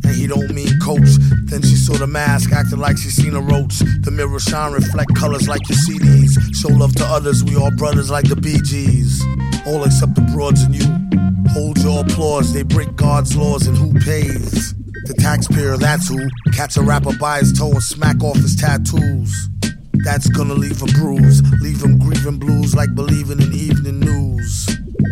And 0.05 0.15
he 0.15 0.27
don't 0.27 0.53
mean 0.53 0.79
coach. 0.79 1.17
Then 1.49 1.63
she 1.63 1.75
saw 1.75 1.93
the 1.93 2.05
mask, 2.05 2.51
acting 2.51 2.77
like 2.77 2.97
she 2.97 3.09
seen 3.09 3.33
a 3.33 3.41
roach. 3.41 3.79
The 3.79 4.11
mirror 4.11 4.39
shine, 4.39 4.73
reflect 4.73 5.15
colors 5.15 5.47
like 5.47 5.67
your 5.67 5.77
CDs. 5.79 6.37
Show 6.55 6.69
love 6.69 6.93
to 6.95 7.05
others, 7.05 7.43
we 7.43 7.55
all 7.55 7.71
brothers 7.71 8.11
like 8.11 8.29
the 8.29 8.35
Bee 8.35 8.61
Gees. 8.61 9.23
All 9.65 9.83
except 9.83 10.13
the 10.13 10.21
broads 10.33 10.61
and 10.61 10.75
you. 10.75 10.85
Hold 11.53 11.79
your 11.79 12.01
applause, 12.01 12.53
they 12.53 12.63
break 12.63 12.95
God's 12.95 13.35
laws, 13.35 13.65
and 13.65 13.75
who 13.75 13.91
pays? 14.01 14.75
The 15.05 15.15
taxpayer, 15.17 15.77
that's 15.77 16.07
who. 16.09 16.29
Catch 16.51 16.77
a 16.77 16.81
rapper 16.81 17.17
by 17.17 17.39
his 17.39 17.51
toe 17.53 17.71
and 17.71 17.83
smack 17.83 18.23
off 18.23 18.37
his 18.37 18.55
tattoos. 18.55 19.49
That's 20.03 20.27
gonna 20.29 20.53
leave 20.53 20.81
a 20.81 20.85
bruise, 20.85 21.41
leave 21.61 21.83
him 21.83 21.97
grieving 21.99 22.37
blues 22.37 22.75
like 22.75 22.93
believing 22.95 23.41
in 23.41 23.53
evening 23.53 23.99
news. 23.99 24.65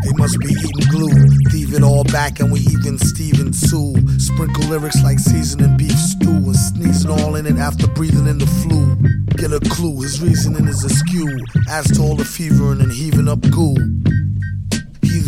They 0.03 0.11
must 0.17 0.39
be 0.39 0.49
eating 0.49 0.89
glue, 0.89 1.27
thieve 1.49 1.73
it 1.73 1.83
all 1.83 2.03
back 2.05 2.39
and 2.39 2.51
we 2.51 2.61
even 2.61 2.97
Steven 2.97 3.53
Sue. 3.53 3.95
Sprinkle 4.19 4.65
lyrics 4.65 5.01
like 5.03 5.19
seasoning 5.19 5.77
beef 5.77 5.91
stew 5.91 6.29
and 6.29 6.55
sneezing 6.55 7.11
all 7.11 7.35
in 7.35 7.45
it 7.45 7.57
after 7.57 7.87
breathing 7.87 8.27
in 8.27 8.39
the 8.39 8.47
flu. 8.47 8.95
Get 9.37 9.53
a 9.53 9.59
clue, 9.69 10.01
his 10.01 10.21
reasoning 10.21 10.67
is 10.67 10.83
askew, 10.83 11.29
as 11.69 11.85
to 11.91 12.01
all 12.01 12.15
the 12.15 12.25
fevering 12.25 12.81
and 12.81 12.91
heaving 12.91 13.27
up 13.27 13.41
goo. 13.51 13.75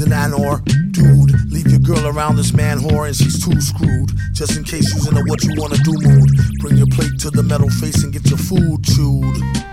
Heathen 0.04 0.20
and 0.20 0.34
or 0.34 0.60
dude, 0.92 1.50
leave 1.50 1.68
your 1.68 1.80
girl 1.80 2.06
around 2.08 2.36
this 2.36 2.54
man 2.54 2.78
whore 2.78 3.08
and 3.08 3.16
she's 3.16 3.44
too 3.44 3.60
screwed. 3.62 4.12
Just 4.34 4.58
in 4.58 4.64
case 4.64 4.92
she's 4.92 5.08
in 5.08 5.16
a 5.16 5.24
what 5.24 5.44
you 5.44 5.54
wanna 5.56 5.78
do 5.78 5.94
mood. 5.94 6.30
Bring 6.60 6.78
your 6.78 6.88
plate 6.88 7.18
to 7.20 7.30
the 7.30 7.44
metal 7.44 7.70
face 7.70 8.04
and 8.04 8.12
get 8.12 8.28
your 8.30 8.38
food 8.38 8.84
chewed. 8.84 9.73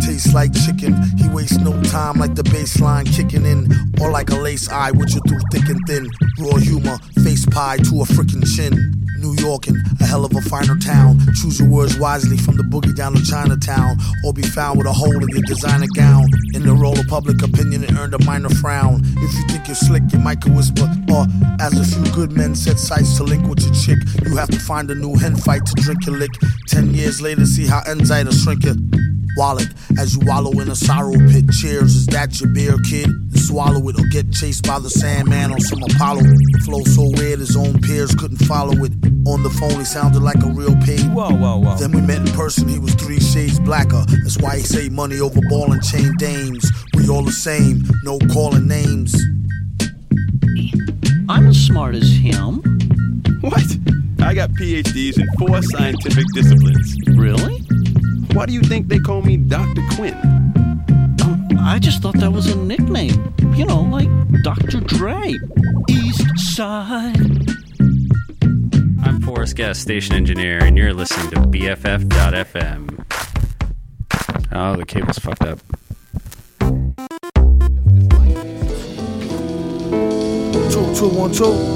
Tastes 0.00 0.32
like 0.34 0.52
chicken, 0.52 0.94
he 1.16 1.28
wastes 1.28 1.58
no 1.58 1.72
time 1.82 2.18
like 2.18 2.34
the 2.34 2.42
baseline 2.42 3.06
kicking 3.06 3.44
in. 3.44 3.68
Or 4.00 4.10
like 4.10 4.30
a 4.30 4.36
lace 4.36 4.68
eye 4.68 4.90
with 4.90 5.14
you 5.14 5.20
through 5.26 5.40
thick 5.52 5.68
and 5.68 5.80
thin. 5.86 6.08
Raw 6.38 6.56
humor, 6.56 6.98
face 7.24 7.46
pie 7.46 7.78
to 7.78 8.02
a 8.02 8.04
freaking 8.04 8.44
chin. 8.56 8.92
New 9.18 9.34
York 9.42 9.66
and 9.66 9.76
a 10.00 10.04
hell 10.04 10.24
of 10.24 10.34
a 10.36 10.40
finer 10.42 10.76
town. 10.76 11.18
Choose 11.34 11.58
your 11.58 11.68
words 11.68 11.98
wisely 11.98 12.36
from 12.36 12.56
the 12.56 12.62
boogie 12.62 12.94
down 12.94 13.14
to 13.14 13.22
Chinatown. 13.24 13.96
Or 14.24 14.32
be 14.32 14.42
found 14.42 14.78
with 14.78 14.86
a 14.86 14.92
hole 14.92 15.22
in 15.22 15.28
your 15.28 15.42
designer 15.46 15.86
gown. 15.94 16.28
In 16.54 16.66
the 16.66 16.74
role 16.74 16.98
of 16.98 17.06
public 17.08 17.42
opinion, 17.42 17.84
it 17.84 17.92
earned 17.92 18.14
a 18.14 18.22
minor 18.24 18.50
frown. 18.50 19.02
If 19.04 19.34
you 19.34 19.46
think 19.48 19.66
you're 19.66 19.74
slick, 19.74 20.02
you 20.12 20.18
might 20.18 20.44
whisper. 20.44 20.88
Or 21.10 21.26
as 21.60 21.78
a 21.78 21.84
few 21.84 22.12
good 22.12 22.32
men 22.32 22.54
set 22.54 22.78
sights 22.78 23.16
to 23.16 23.24
link 23.24 23.46
with 23.48 23.60
your 23.64 23.74
chick, 23.74 23.98
you 24.24 24.36
have 24.36 24.50
to 24.50 24.60
find 24.60 24.90
a 24.90 24.94
new 24.94 25.16
hen 25.16 25.36
fight 25.36 25.64
to 25.66 25.74
drink 25.82 26.06
your 26.06 26.16
lick. 26.16 26.32
Ten 26.68 26.94
years 26.94 27.20
later, 27.20 27.46
see 27.46 27.66
how 27.66 27.80
enzyme 27.86 28.30
shrink 28.30 28.64
your 28.64 28.76
wallet 29.36 29.68
as 29.98 30.14
you 30.14 30.20
wallow 30.26 30.50
in 30.60 30.68
a 30.68 30.76
sorrow 30.76 31.18
pit. 31.30 31.50
Cheers, 31.50 31.94
is 31.94 32.06
that 32.06 32.40
your 32.40 32.50
beer, 32.50 32.76
kid? 32.88 33.06
And 33.06 33.38
Swallow 33.38 33.88
it 33.88 33.98
or 33.98 34.06
get 34.08 34.32
chased 34.32 34.66
by 34.66 34.78
the 34.78 34.90
Sandman 34.90 35.52
on 35.52 35.60
some 35.60 35.82
Apollo. 35.82 36.22
Flow 36.64 36.82
so 36.84 37.10
weird 37.16 37.40
his 37.40 37.56
own 37.56 37.80
peers 37.80 38.14
couldn't 38.14 38.44
follow 38.46 38.72
it. 38.84 38.92
On 39.26 39.42
the 39.42 39.50
phone, 39.58 39.78
he 39.78 39.84
sounded 39.84 40.22
like 40.22 40.42
a 40.42 40.50
real 40.50 40.76
pig. 40.84 41.00
Whoa, 41.10 41.30
whoa, 41.30 41.58
whoa. 41.58 41.76
Then 41.76 41.92
we 41.92 42.00
met 42.00 42.18
in 42.18 42.32
person, 42.32 42.68
he 42.68 42.78
was 42.78 42.94
three 42.94 43.20
shades 43.20 43.58
blacker. 43.60 44.04
That's 44.22 44.38
why 44.38 44.56
he 44.56 44.62
say 44.62 44.88
money 44.88 45.20
over 45.20 45.40
ball 45.48 45.72
and 45.72 45.82
chain 45.82 46.12
dames. 46.18 46.70
We 46.94 47.08
all 47.08 47.22
the 47.22 47.32
same, 47.32 47.82
no 48.02 48.18
calling 48.32 48.66
names. 48.66 49.14
I'm 51.28 51.48
as 51.48 51.56
smart 51.58 51.94
as 51.94 52.10
him. 52.10 52.62
What? 53.40 53.64
I 54.20 54.34
got 54.34 54.50
PhDs 54.50 55.18
in 55.18 55.28
four 55.38 55.62
scientific 55.62 56.24
disciplines. 56.34 56.96
Really? 57.08 57.62
Why 58.32 58.46
do 58.46 58.52
you 58.52 58.60
think 58.62 58.88
they 58.88 58.98
call 58.98 59.22
me 59.22 59.36
Dr. 59.36 59.82
Quinn? 59.94 60.14
Um, 61.22 61.46
I 61.60 61.78
just 61.80 62.02
thought 62.02 62.16
that 62.18 62.32
was 62.32 62.46
a 62.50 62.56
nickname. 62.56 63.34
You 63.54 63.64
know, 63.64 63.80
like 63.82 64.08
Dr. 64.42 64.80
Dre. 64.80 65.34
East 65.88 66.38
Side. 66.38 67.16
I'm 69.02 69.20
Forrest 69.22 69.56
Guest, 69.56 69.80
station 69.82 70.14
engineer, 70.14 70.58
and 70.62 70.76
you're 70.76 70.92
listening 70.92 71.30
to 71.30 71.36
BFF.FM. 71.36 73.04
Oh, 74.52 74.76
the 74.76 74.84
cable's 74.86 75.18
fucked 75.18 75.42
up. 75.42 75.58
Two, 80.70 80.94
two, 80.94 81.08
one, 81.08 81.32
two. 81.32 81.75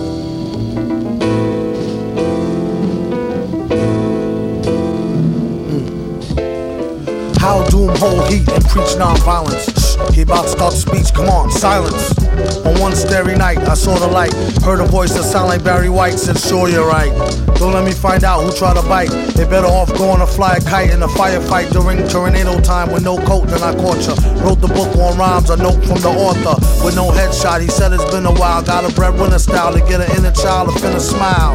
Hold 8.01 8.32
heat 8.32 8.48
and 8.48 8.64
preach 8.64 8.97
nonviolence. 8.97 9.68
Shh, 9.77 10.14
He 10.14 10.22
about 10.22 10.44
to 10.44 10.48
start 10.48 10.72
the 10.72 10.81
speech. 10.81 11.12
Come 11.12 11.28
on, 11.28 11.51
silence. 11.51 12.16
On 12.64 12.81
one 12.81 12.97
starry 12.97 13.36
night, 13.36 13.59
I 13.59 13.74
saw 13.74 13.94
the 13.98 14.06
light. 14.06 14.32
Heard 14.64 14.81
a 14.81 14.86
voice 14.86 15.12
that 15.12 15.24
sounded 15.24 15.48
like 15.48 15.64
Barry 15.64 15.90
White. 15.90 16.18
Said, 16.18 16.39
"Sure, 16.39 16.66
you're 16.66 16.89
right. 16.89 17.12
Don't 17.60 17.74
let 17.74 17.85
me 17.85 17.93
find 17.93 18.24
out 18.24 18.40
who 18.43 18.52
tried 18.52 18.81
to 18.81 18.82
bite. 18.89 19.10
They 19.36 19.44
better 19.44 19.66
off 19.66 19.93
going 19.98 20.20
to 20.20 20.27
fly 20.27 20.56
a 20.56 20.60
kite 20.62 20.90
in 20.90 21.02
a 21.02 21.09
firefight 21.09 21.72
during 21.72 22.01
tornado 22.09 22.59
time 22.60 22.90
with 22.90 23.05
no 23.05 23.18
coat. 23.18 23.48
Then 23.48 23.62
I 23.62 23.74
caught 23.74 24.01
ya. 24.01 24.16
Wrote 24.40 24.62
the 24.62 24.68
book 24.68 24.97
on 24.97 25.18
rhymes. 25.18 25.51
A 25.51 25.56
note 25.59 25.85
from 25.85 26.01
the 26.01 26.09
author 26.09 26.56
with 26.82 26.97
no 26.97 27.10
headshot. 27.10 27.60
He 27.60 27.68
said 27.68 27.93
it's 27.93 28.10
been 28.10 28.24
a 28.24 28.32
while. 28.32 28.62
Got 28.62 28.90
a 28.90 28.94
breadwinner 28.94 29.39
style 29.39 29.74
to 29.74 29.81
get 29.81 30.01
an 30.01 30.10
inner 30.16 30.32
child 30.32 30.72
to 30.72 30.74
finna 30.81 31.01
smile. 31.01 31.52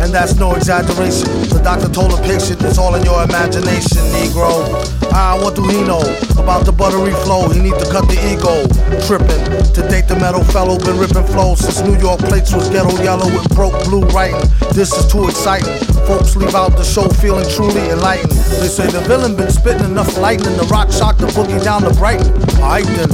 And 0.00 0.14
that's 0.14 0.36
no 0.36 0.54
exaggeration. 0.54 1.26
The 1.50 1.60
doctor 1.64 1.88
told 1.88 2.12
a 2.12 2.22
patient 2.22 2.62
it's 2.62 2.78
all 2.78 2.94
in 2.94 3.02
your 3.02 3.24
imagination, 3.24 4.02
Negro. 4.14 5.03
Ah, 5.12 5.38
what 5.40 5.54
do 5.54 5.62
he 5.68 5.82
know 5.82 6.00
about 6.38 6.64
the 6.64 6.72
buttery 6.72 7.12
flow? 7.24 7.48
He 7.48 7.60
need 7.60 7.78
to 7.78 7.86
cut 7.90 8.06
the 8.08 8.18
ego. 8.30 8.66
Tripping 9.06 9.42
to 9.74 9.80
date 9.88 10.08
the 10.08 10.16
metal 10.16 10.44
fellow, 10.44 10.78
been 10.78 10.98
rippin' 10.98 11.24
flows 11.24 11.60
since 11.60 11.80
New 11.82 11.98
York 11.98 12.20
plates 12.20 12.54
was 12.54 12.68
ghetto 12.70 12.94
yellow 13.02 13.26
with 13.26 13.48
broke 13.54 13.76
blue 13.84 14.02
writing. 14.14 14.40
This 14.72 14.92
is 14.92 15.06
too 15.10 15.26
exciting. 15.28 15.74
Folks 16.06 16.36
leave 16.36 16.54
out 16.54 16.76
the 16.76 16.84
show 16.84 17.08
feeling 17.20 17.48
truly 17.50 17.90
enlightened. 17.90 18.32
They 18.60 18.68
say 18.68 18.86
the 18.86 19.00
villain 19.00 19.36
been 19.36 19.50
spittin' 19.50 19.84
enough 19.84 20.16
lightning 20.16 20.56
to 20.58 20.64
rock 20.66 20.92
shock 20.92 21.18
the 21.18 21.26
boogie 21.26 21.62
down 21.62 21.82
to 21.82 21.92
Brighton. 21.94 22.32
Alright 22.62 22.86
then. 22.96 23.10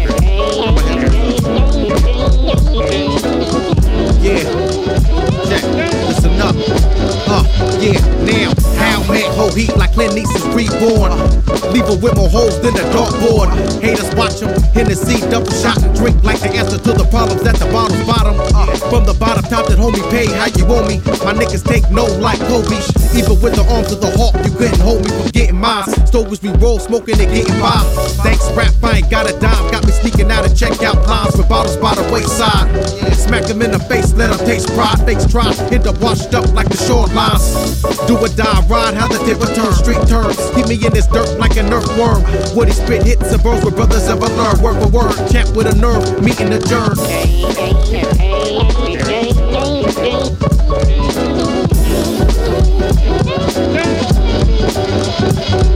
Hold 9.35 9.57
heat 9.57 9.75
like 9.75 9.93
Clint 9.93 10.17
East's 10.17 10.45
reborn. 10.53 11.11
Leave 11.73 11.87
her 11.89 11.97
with 11.97 12.15
more 12.15 12.29
holes 12.29 12.61
than 12.61 12.75
a 12.75 12.85
dartboard. 12.93 13.49
Haters 13.81 14.13
watch 14.15 14.39
them, 14.39 14.53
Hennessy 14.73 15.19
double 15.29 15.51
shot 15.51 15.81
and 15.81 15.95
drink 15.95 16.23
like 16.23 16.39
the 16.39 16.49
answer 16.53 16.77
to 16.77 16.93
the 16.93 17.05
problems 17.09 17.41
at 17.47 17.55
the 17.55 17.65
bottom. 17.71 17.93
Uh, 18.53 18.75
from 18.89 19.05
the 19.05 19.13
bottom 19.13 19.43
top 19.45 19.67
that 19.67 19.77
homie 19.77 20.03
paid, 20.11 20.29
how 20.29 20.47
you 20.57 20.65
want 20.65 20.87
me? 20.87 20.97
My 21.25 21.33
niggas 21.33 21.63
take 21.65 21.89
no 21.89 22.05
like 22.05 22.39
Kobe. 22.45 22.77
Even 23.17 23.41
with 23.41 23.55
the 23.55 23.65
arms 23.73 23.91
of 23.91 24.01
the 24.01 24.11
hawk, 24.11 24.35
you 24.45 24.51
couldn't 24.51 24.79
hold 24.79 25.03
me 25.03 25.09
from 25.09 25.27
getting 25.29 25.59
mine. 25.59 26.02
Stoves 26.13 26.43
we 26.43 26.49
roll, 26.61 26.77
smoking 26.77 27.19
and 27.19 27.33
getting 27.33 27.59
by. 27.59 27.81
Thanks, 28.21 28.45
rap, 28.51 28.71
I 28.83 28.97
ain't 28.97 29.09
got 29.09 29.27
a 29.27 29.33
dime. 29.39 29.71
Got 29.71 29.83
me 29.83 29.91
sneaking 29.91 30.29
out 30.29 30.45
of 30.45 30.51
checkout 30.51 31.07
lines 31.07 31.35
with 31.35 31.49
bottles 31.49 31.75
by 31.77 31.95
the 31.95 32.03
wayside. 32.13 32.69
Smack 33.15 33.45
them 33.45 33.63
in 33.63 33.71
the 33.71 33.79
face, 33.79 34.13
let 34.13 34.29
them 34.29 34.37
taste 34.45 34.69
pride. 34.75 34.99
Fakes 35.07 35.25
try, 35.25 35.51
end 35.73 35.87
up 35.87 35.99
washed 35.99 36.31
up 36.35 36.45
like 36.53 36.69
the 36.69 36.77
shorelines. 36.77 37.57
Do 38.05 38.15
or 38.15 38.29
die, 38.29 38.61
ride, 38.67 38.93
how 38.93 39.07
the 39.07 39.17
tip 39.25 39.41
return, 39.41 39.73
street 39.73 40.05
turns. 40.07 40.37
Keep 40.53 40.67
me 40.67 40.75
in 40.85 40.93
this 40.93 41.07
dirt 41.07 41.39
like 41.39 41.57
an 41.57 41.73
earthworm. 41.73 42.21
Woody 42.55 42.73
spit 42.73 43.01
hits 43.01 43.33
and 43.33 43.41
bros 43.41 43.65
with 43.65 43.75
brothers 43.75 44.07
of 44.07 44.21
ever 44.21 44.29
learn. 44.37 44.61
Word 44.61 44.77
for 44.83 44.89
word, 44.93 45.17
champ 45.31 45.49
with 45.57 45.65
a 45.65 45.73
nerve, 45.81 46.21
meeting 46.21 46.53
adjourned. 46.53 47.01
And 54.53 55.72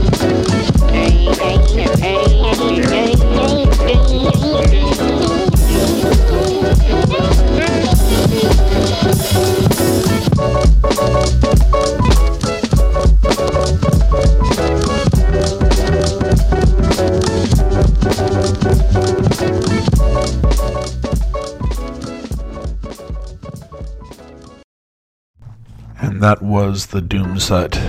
that 26.28 26.42
was 26.42 26.88
the 26.88 27.00
Doom 27.00 27.38
set. 27.38 27.80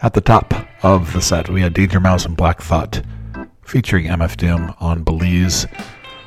At 0.00 0.14
the 0.14 0.20
top 0.20 0.54
of 0.84 1.12
the 1.12 1.20
set, 1.20 1.48
we 1.48 1.60
had 1.60 1.74
Danger 1.74 1.98
Mouse 1.98 2.24
and 2.24 2.36
Black 2.36 2.62
Thought 2.62 3.02
featuring 3.62 4.06
MF 4.06 4.36
Doom 4.36 4.72
on 4.78 5.02
Belize. 5.02 5.66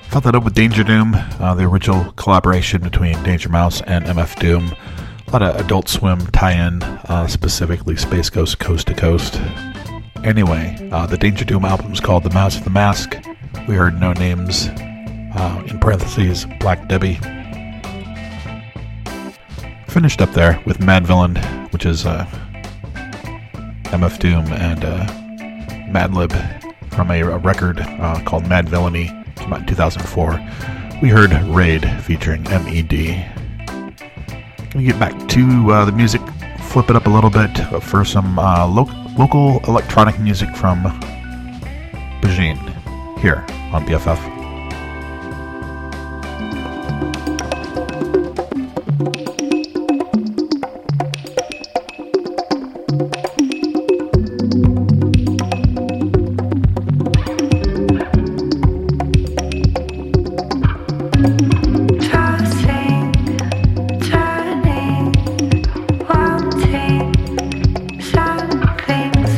Followed 0.10 0.24
that 0.26 0.36
up 0.36 0.44
with 0.44 0.56
Danger 0.56 0.84
Doom, 0.84 1.16
uh, 1.40 1.56
the 1.56 1.64
original 1.64 2.12
collaboration 2.14 2.82
between 2.82 3.22
Danger 3.24 3.48
Mouse 3.48 3.82
and 3.84 4.04
MF 4.06 4.38
Doom. 4.42 4.76
A 5.26 5.32
lot 5.32 5.42
of 5.42 5.56
Adult 5.56 5.88
Swim 5.88 6.20
tie 6.28 6.52
in, 6.52 6.84
uh, 6.84 7.28
specifically 7.28 7.96
Space 7.96 8.30
Ghost 8.30 8.60
Coast 8.60 8.88
to 8.88 8.94
Coast. 8.94 9.40
Anyway, 10.26 10.90
uh, 10.92 11.06
the 11.06 11.18
Danger 11.18 11.46
Doom 11.46 11.64
album 11.64 11.94
is 11.94 12.02
called 12.02 12.24
The 12.24 12.30
Mouse 12.32 12.58
of 12.58 12.66
the 12.66 12.70
Mask. 12.70 13.16
We 13.70 13.76
heard 13.76 13.98
No 14.02 14.12
Names, 14.12 14.68
uh, 14.68 15.64
in 15.68 15.80
parentheses, 15.80 16.46
Black 16.60 16.90
Debbie. 16.90 17.22
Finished 19.88 20.22
up 20.22 20.34
there 20.34 20.62
with 20.66 20.80
Madvillain, 20.80 21.72
which 21.72 21.86
is 21.86 22.06
uh, 22.06 22.28
MF 23.92 24.20
Doom 24.20 24.46
and 24.54 24.84
uh, 24.86 25.06
Madlib 25.92 26.32
from 26.94 27.12
a, 27.12 27.22
a 27.22 27.38
record 27.38 27.80
uh, 27.80 28.22
called 28.26 28.44
Madvillainy, 28.46 29.08
came 29.36 29.54
out 29.54 29.62
in 29.62 29.66
2004. 29.68 31.00
We 31.02 31.10
heard 31.10 31.32
Raid 31.54 31.86
featuring 32.04 32.44
MED. 32.44 33.26
Gonna 34.72 34.86
get 34.86 35.00
back 35.00 35.28
to 35.30 35.72
uh, 35.72 35.86
the 35.86 35.92
music, 35.92 36.22
flip 36.60 36.90
it 36.90 36.96
up 36.96 37.06
a 37.06 37.10
little 37.10 37.30
bit 37.30 37.50
for 37.84 38.06
some 38.06 38.40
uh, 38.40 38.66
lo- 38.68 38.90
local 39.18 39.60
electronic 39.68 40.20
music 40.20 40.56
from 40.56 40.84
Beijing 42.22 42.58
here 43.20 43.46
on 43.74 43.86
BFF. 43.86 44.42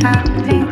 Something, 0.04 0.63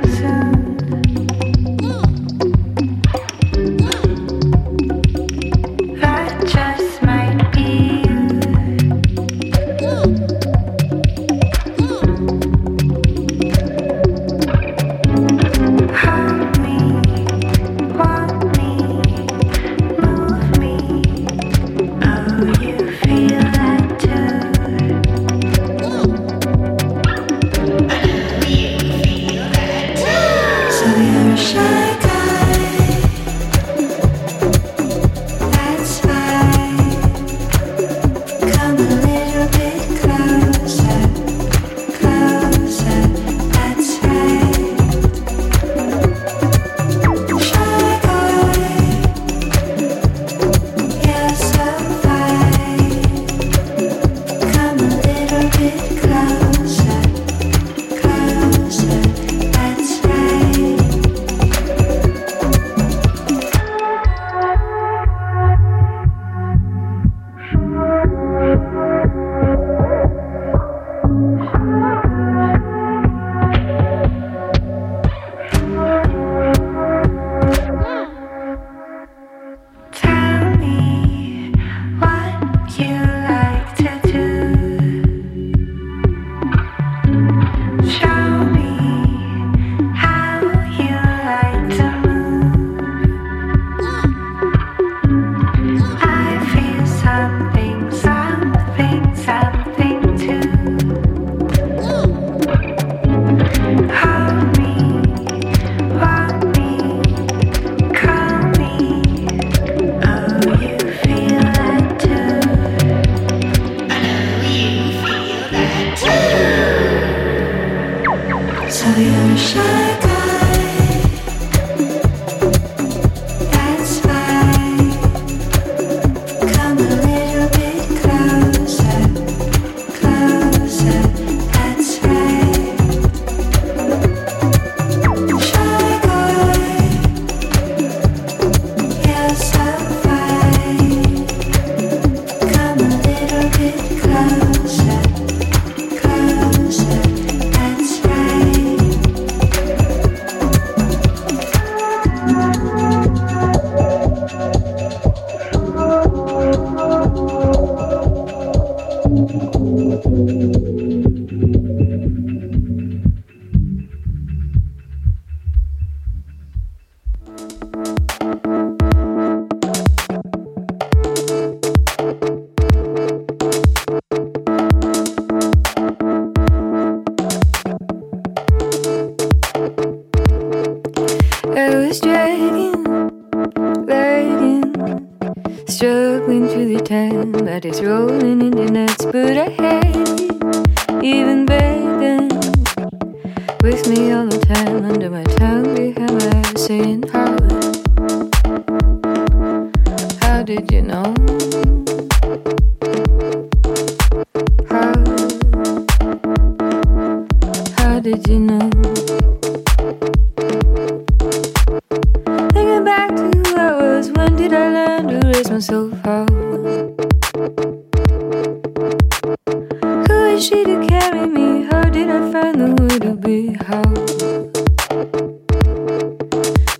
be? 223.16 223.54
How? 223.54 223.84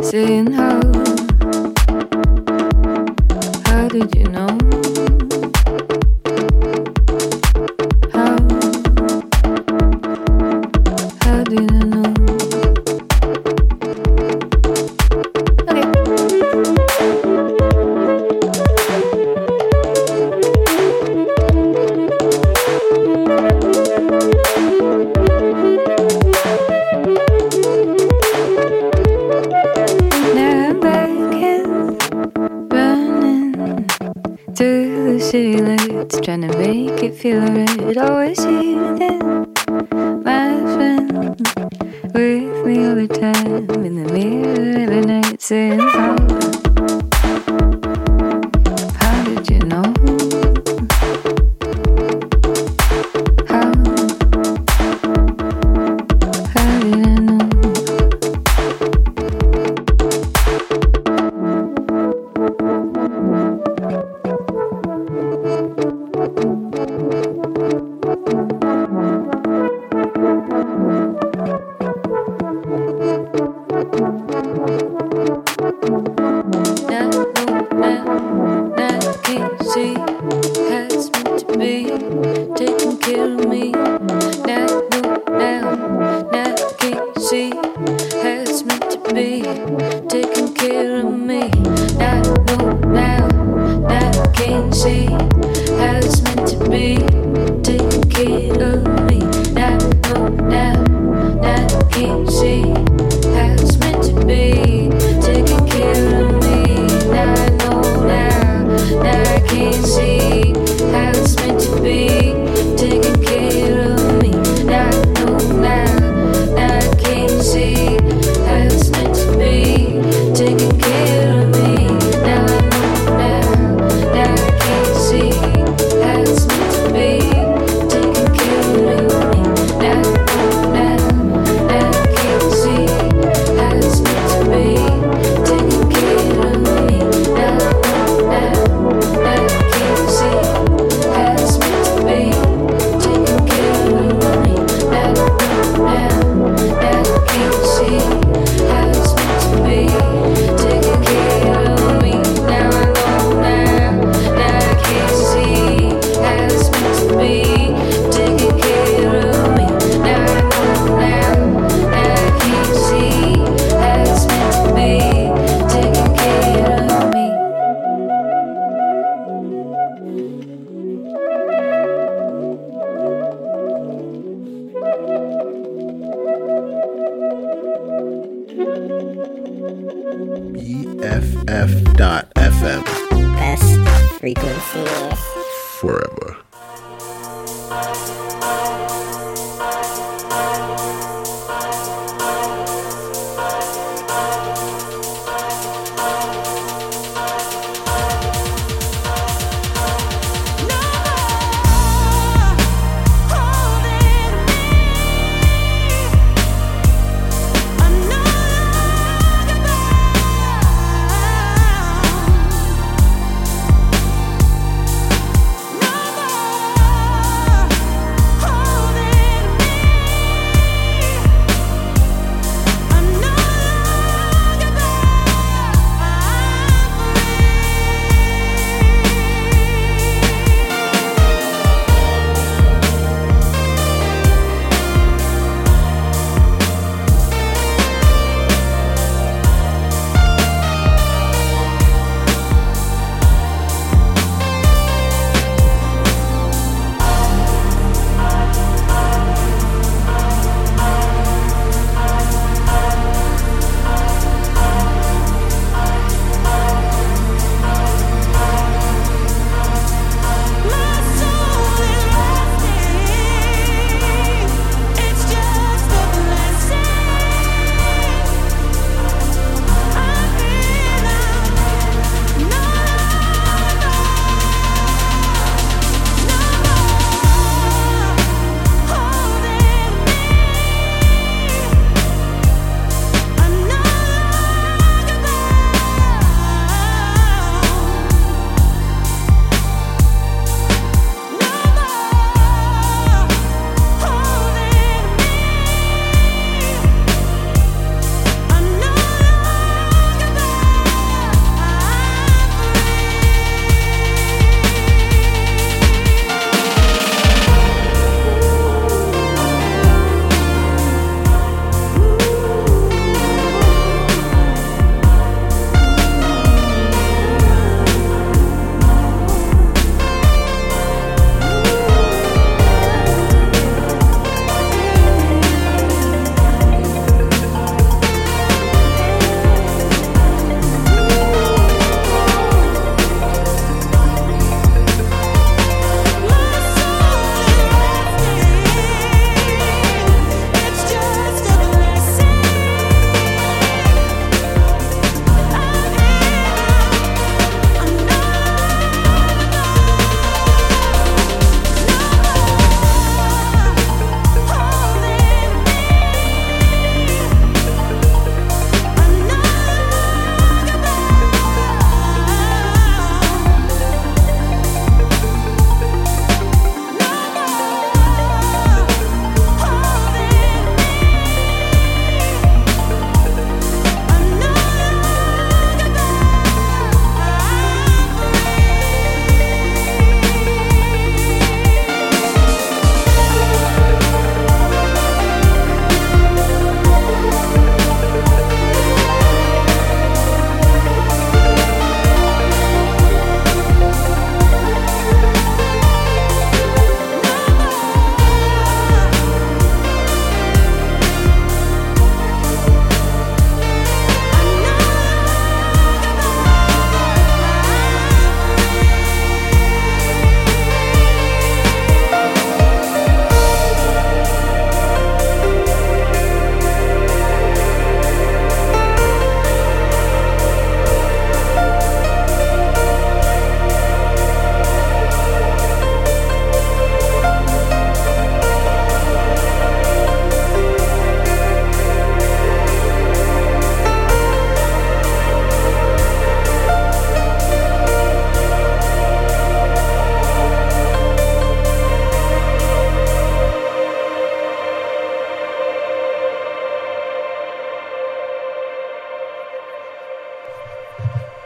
Saying 0.02 0.51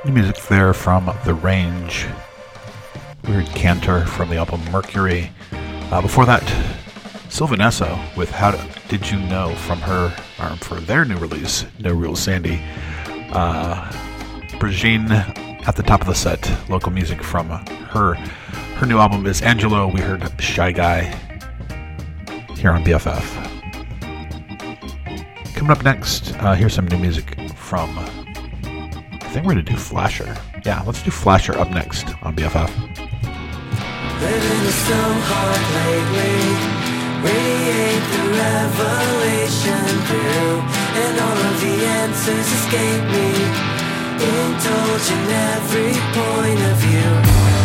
Life 0.05 0.49
there 0.49 0.71
from 0.73 1.11
The 1.25 1.33
Range. 1.33 2.05
We 3.23 3.33
heard 3.33 3.47
Cantor 3.47 4.05
from 4.05 4.29
the 4.29 4.37
album 4.37 4.61
Mercury. 4.71 5.31
Uh, 5.51 5.99
before 5.99 6.27
that, 6.27 6.43
Sylvan 7.29 7.59
Esso 7.59 8.15
with 8.15 8.29
How 8.29 8.51
Did 8.87 9.09
You 9.09 9.19
Know 9.19 9.55
from 9.55 9.79
her, 9.79 10.15
or 10.39 10.55
for 10.57 10.75
their 10.75 11.05
new 11.05 11.17
release, 11.17 11.65
No 11.79 11.91
Rules 11.91 12.19
Sandy. 12.19 12.61
Uh, 13.31 13.89
Brijean 14.59 15.09
at 15.67 15.75
the 15.75 15.83
top 15.83 16.01
of 16.01 16.07
the 16.07 16.13
set, 16.13 16.55
local 16.69 16.91
music 16.91 17.23
from 17.23 17.49
her. 17.49 18.13
Her 18.75 18.85
new 18.85 18.99
album 18.99 19.25
is 19.25 19.41
Angelo. 19.41 19.87
We 19.87 20.01
heard 20.01 20.39
Shy 20.39 20.71
Guy 20.71 21.05
here 22.55 22.69
on 22.71 22.83
BFF. 22.83 23.25
Coming 25.55 25.71
up 25.71 25.83
next, 25.83 26.35
uh, 26.35 26.53
here's 26.53 26.75
some 26.75 26.87
new 26.87 26.99
music 26.99 27.37
from. 27.55 28.24
Think 29.35 29.47
we're 29.47 29.53
going 29.55 29.65
to 29.65 29.71
do 29.73 29.77
Flasher. 29.77 30.33
Yeah, 30.65 30.81
let's 30.87 31.03
do 31.03 31.11
Flasher 31.11 31.59
up 31.59 31.69
next 31.69 32.07
on 32.23 32.37
BFF. 32.37 32.71
Living 34.21 34.63
hard 35.27 35.63
lately. 35.75 36.39
Radiate 37.19 38.05
the 38.15 38.23
revelation 38.31 39.83
through, 40.07 40.55
and 41.03 41.19
all 41.19 41.39
of 41.51 41.55
the 41.59 41.75
answers 41.99 42.47
escape 42.47 43.03
me. 43.11 43.27
Indulge 44.23 45.11
in 45.11 45.27
every 45.51 45.91
point 46.15 46.61
of 46.71 46.77
view. 46.79 47.64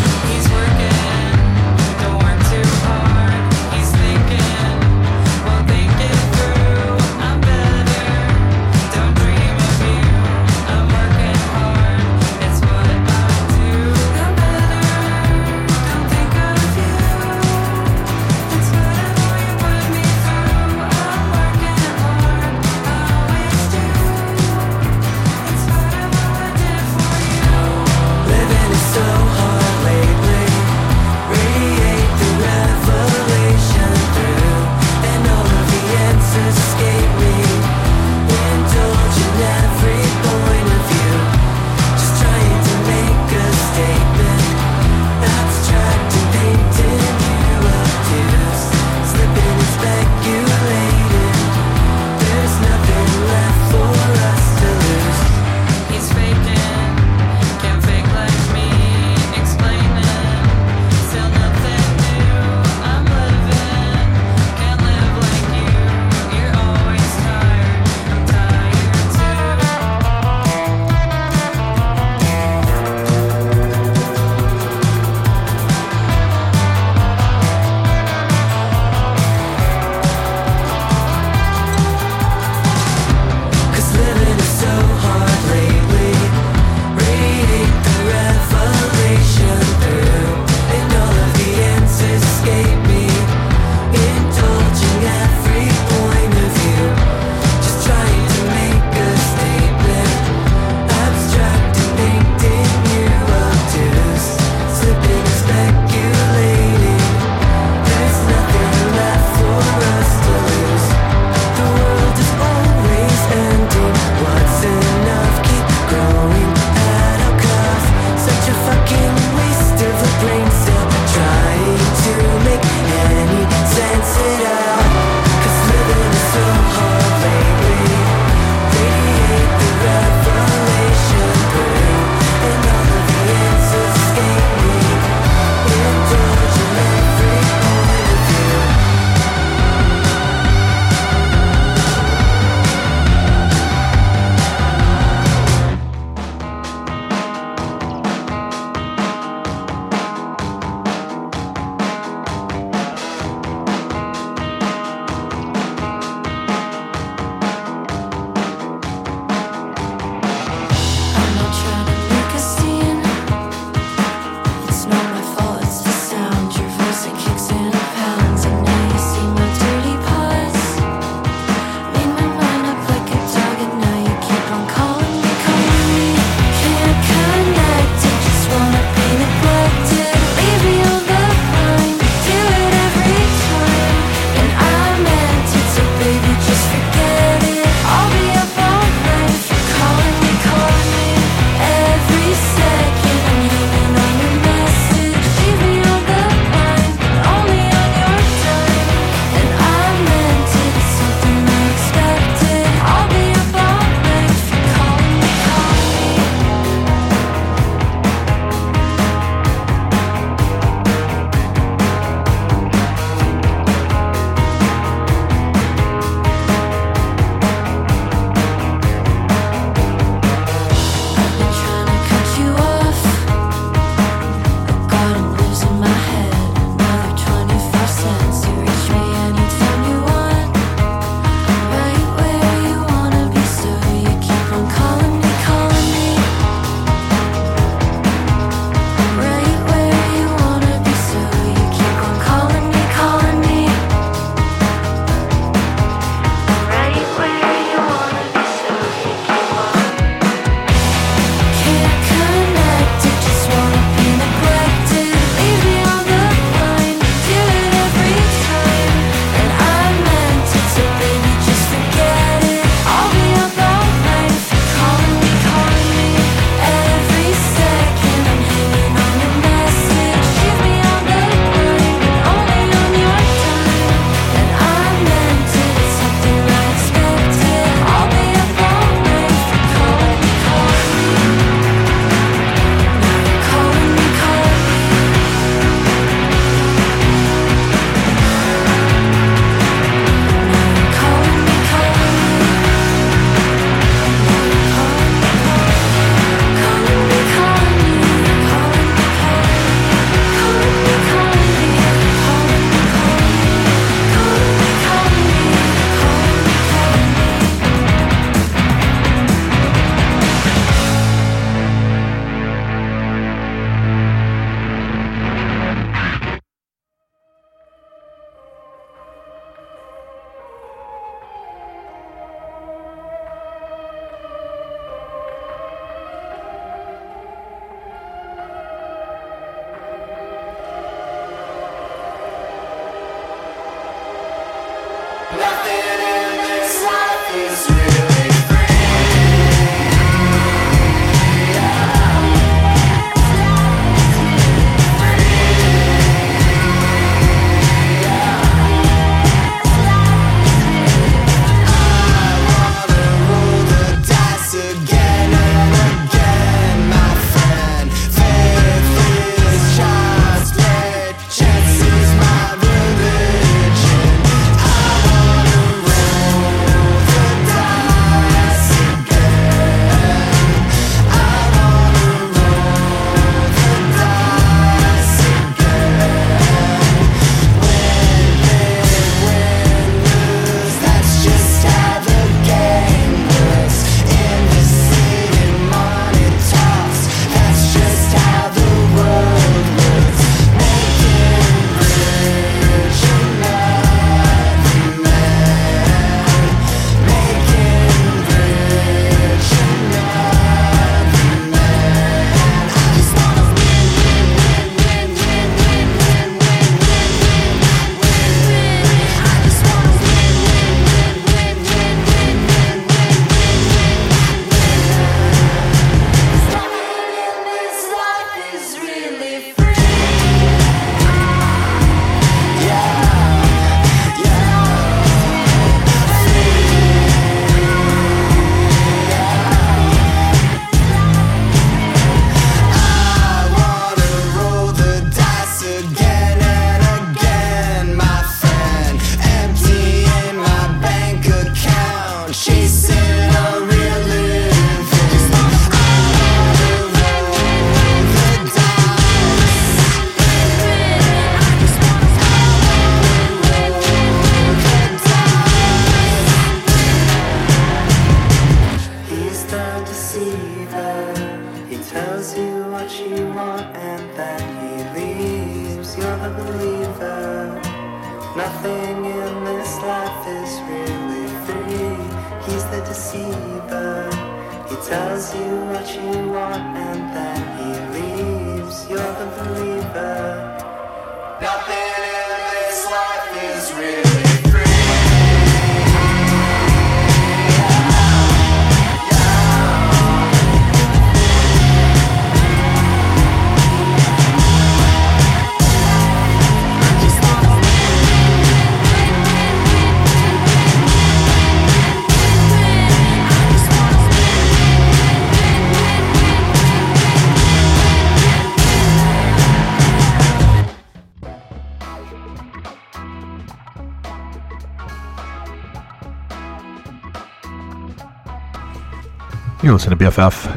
You 519.70 519.74
listen 519.74 519.96
to 519.96 520.04
BFF. 520.04 520.50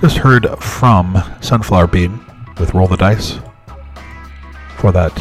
Just 0.00 0.18
heard 0.18 0.46
from 0.60 1.20
Sunflower 1.40 1.88
Bean 1.88 2.24
with 2.60 2.74
Roll 2.74 2.86
the 2.86 2.96
Dice. 2.96 3.40
For 4.76 4.92
that, 4.92 5.12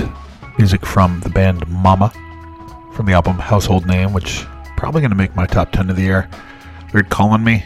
music 0.59 0.85
from 0.85 1.19
the 1.21 1.29
band 1.29 1.67
Momma 1.67 2.11
from 2.93 3.07
the 3.07 3.13
album 3.13 3.39
Household 3.39 3.87
Name, 3.87 4.13
which 4.13 4.45
probably 4.77 5.01
going 5.01 5.09
to 5.09 5.17
make 5.17 5.35
my 5.35 5.47
top 5.47 5.71
10 5.71 5.89
of 5.89 5.95
the 5.95 6.03
year. 6.03 6.29
Weird 6.93 7.09
Calling 7.09 7.43
Me. 7.43 7.65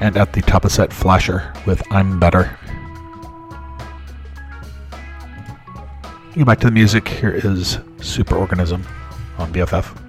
And 0.00 0.16
at 0.16 0.32
the 0.32 0.42
top 0.42 0.64
of 0.64 0.72
set, 0.72 0.92
Flasher 0.92 1.52
with 1.64 1.80
I'm 1.92 2.18
Better. 2.18 2.58
Get 6.34 6.44
back 6.44 6.58
to 6.58 6.66
the 6.66 6.72
music. 6.72 7.06
Here 7.06 7.30
is 7.30 7.76
Superorganism 7.98 8.84
on 9.38 9.52
BFF. 9.52 10.07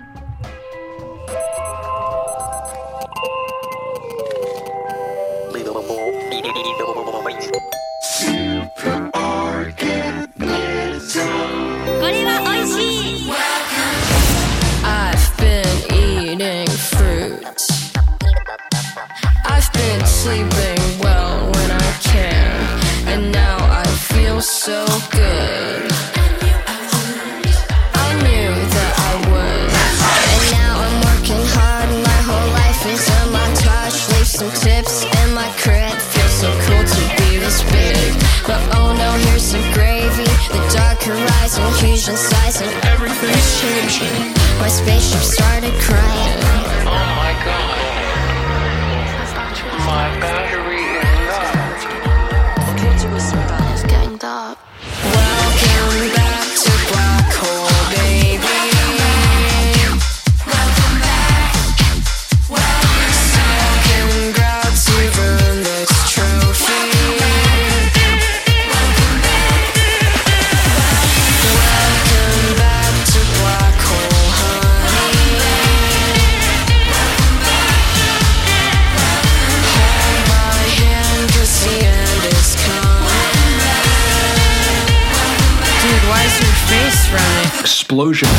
Explosion. 87.99 88.30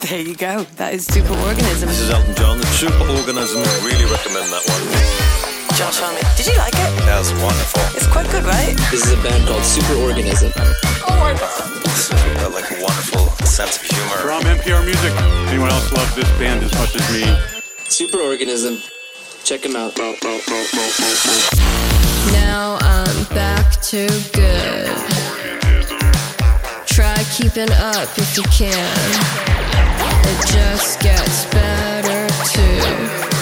There 0.00 0.22
you 0.22 0.34
go. 0.34 0.64
That 0.80 0.94
is 0.94 1.06
Superorganism. 1.06 1.84
This 1.84 2.00
is 2.00 2.08
Elton 2.08 2.34
John, 2.36 2.56
the 2.56 2.64
Superorganism. 2.80 3.60
Really 3.84 4.08
recommend 4.08 4.48
that 4.48 4.64
one. 4.64 4.80
Josh 5.76 6.00
Homme. 6.00 6.16
Did 6.40 6.46
you 6.48 6.56
like 6.56 6.72
it? 6.72 6.88
That's 7.04 7.36
wonderful. 7.36 7.84
It's 8.00 8.08
quite 8.08 8.30
good, 8.32 8.44
right? 8.44 8.72
This 8.88 9.04
is 9.04 9.12
a 9.12 9.20
band 9.20 9.44
called 9.44 9.60
Superorganism. 9.60 10.48
Oh 11.04 11.20
my 11.20 11.36
god. 11.36 11.68
It's 11.84 12.08
got 12.08 12.56
like 12.56 12.72
a 12.72 12.80
wonderful 12.80 13.28
sense 13.44 13.76
of 13.76 13.82
humor. 13.92 14.24
From 14.24 14.40
NPR 14.40 14.80
Music. 14.88 15.12
Anyone 15.52 15.68
else 15.68 15.92
love 15.92 16.08
this 16.16 16.30
band 16.40 16.64
as 16.64 16.72
much 16.80 16.96
as 16.96 17.04
me? 17.12 17.28
Superorganism. 17.92 18.80
Check 19.44 19.60
them 19.60 19.76
out. 19.76 19.92
Now 22.32 22.78
I'm 22.80 23.24
back 23.34 23.72
to 23.82 24.06
good. 24.32 24.96
Try 26.86 27.16
keeping 27.36 27.70
up 27.72 28.08
if 28.18 28.36
you 28.36 28.42
can. 28.44 29.34
It 30.26 30.46
just 30.46 31.00
gets 31.00 31.44
better 31.46 32.28
too. 32.52 33.33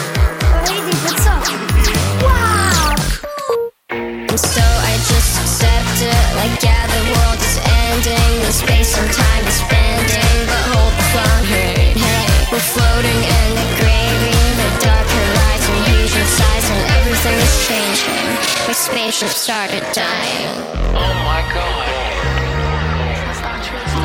My 18.72 18.76
spaceship 18.76 19.28
started 19.28 19.82
dying 19.92 20.48
Oh 20.96 21.12
my 21.28 21.42
god. 21.52 21.88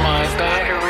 My 0.03 0.23
battery 0.37 0.86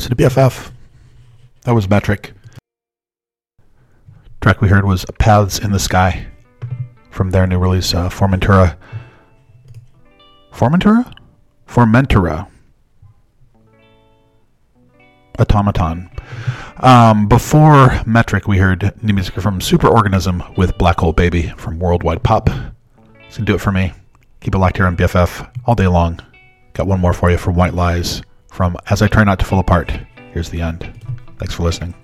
So 0.00 0.08
to 0.08 0.14
the 0.14 0.24
BFF. 0.24 0.70
That 1.64 1.74
was 1.74 1.90
Metric. 1.90 2.32
Track 4.40 4.62
we 4.62 4.68
heard 4.68 4.86
was 4.86 5.04
Paths 5.18 5.58
in 5.58 5.72
the 5.72 5.78
Sky 5.78 6.26
from 7.10 7.28
their 7.28 7.46
new 7.46 7.58
release, 7.58 7.92
uh, 7.92 8.08
Formentera. 8.08 8.78
Formentera? 10.54 11.12
Formentera. 11.68 12.48
Automaton. 15.38 16.08
Um, 16.78 17.28
before 17.28 18.00
Metric, 18.06 18.48
we 18.48 18.56
heard 18.56 18.94
new 19.02 19.12
music 19.12 19.34
from 19.34 19.60
Superorganism 19.60 20.56
with 20.56 20.78
Black 20.78 20.98
Hole 21.00 21.12
Baby 21.12 21.52
from 21.58 21.78
Worldwide 21.78 22.22
Pop. 22.22 22.48
It's 22.48 23.36
going 23.36 23.44
to 23.44 23.52
do 23.52 23.54
it 23.54 23.60
for 23.60 23.70
me. 23.70 23.92
Keep 24.40 24.54
it 24.54 24.58
locked 24.58 24.78
here 24.78 24.86
on 24.86 24.96
BFF 24.96 25.46
all 25.66 25.74
day 25.74 25.88
long. 25.88 26.20
Got 26.72 26.86
one 26.86 27.00
more 27.00 27.12
for 27.12 27.30
you 27.30 27.36
from 27.36 27.54
White 27.54 27.74
Lies 27.74 28.22
from 28.60 28.76
As 28.90 29.00
I 29.00 29.08
Try 29.08 29.24
Not 29.24 29.38
to 29.38 29.46
Fall 29.46 29.60
Apart. 29.60 29.90
Here's 30.34 30.50
the 30.50 30.60
end. 30.60 30.86
Thanks 31.38 31.54
for 31.54 31.62
listening. 31.62 31.94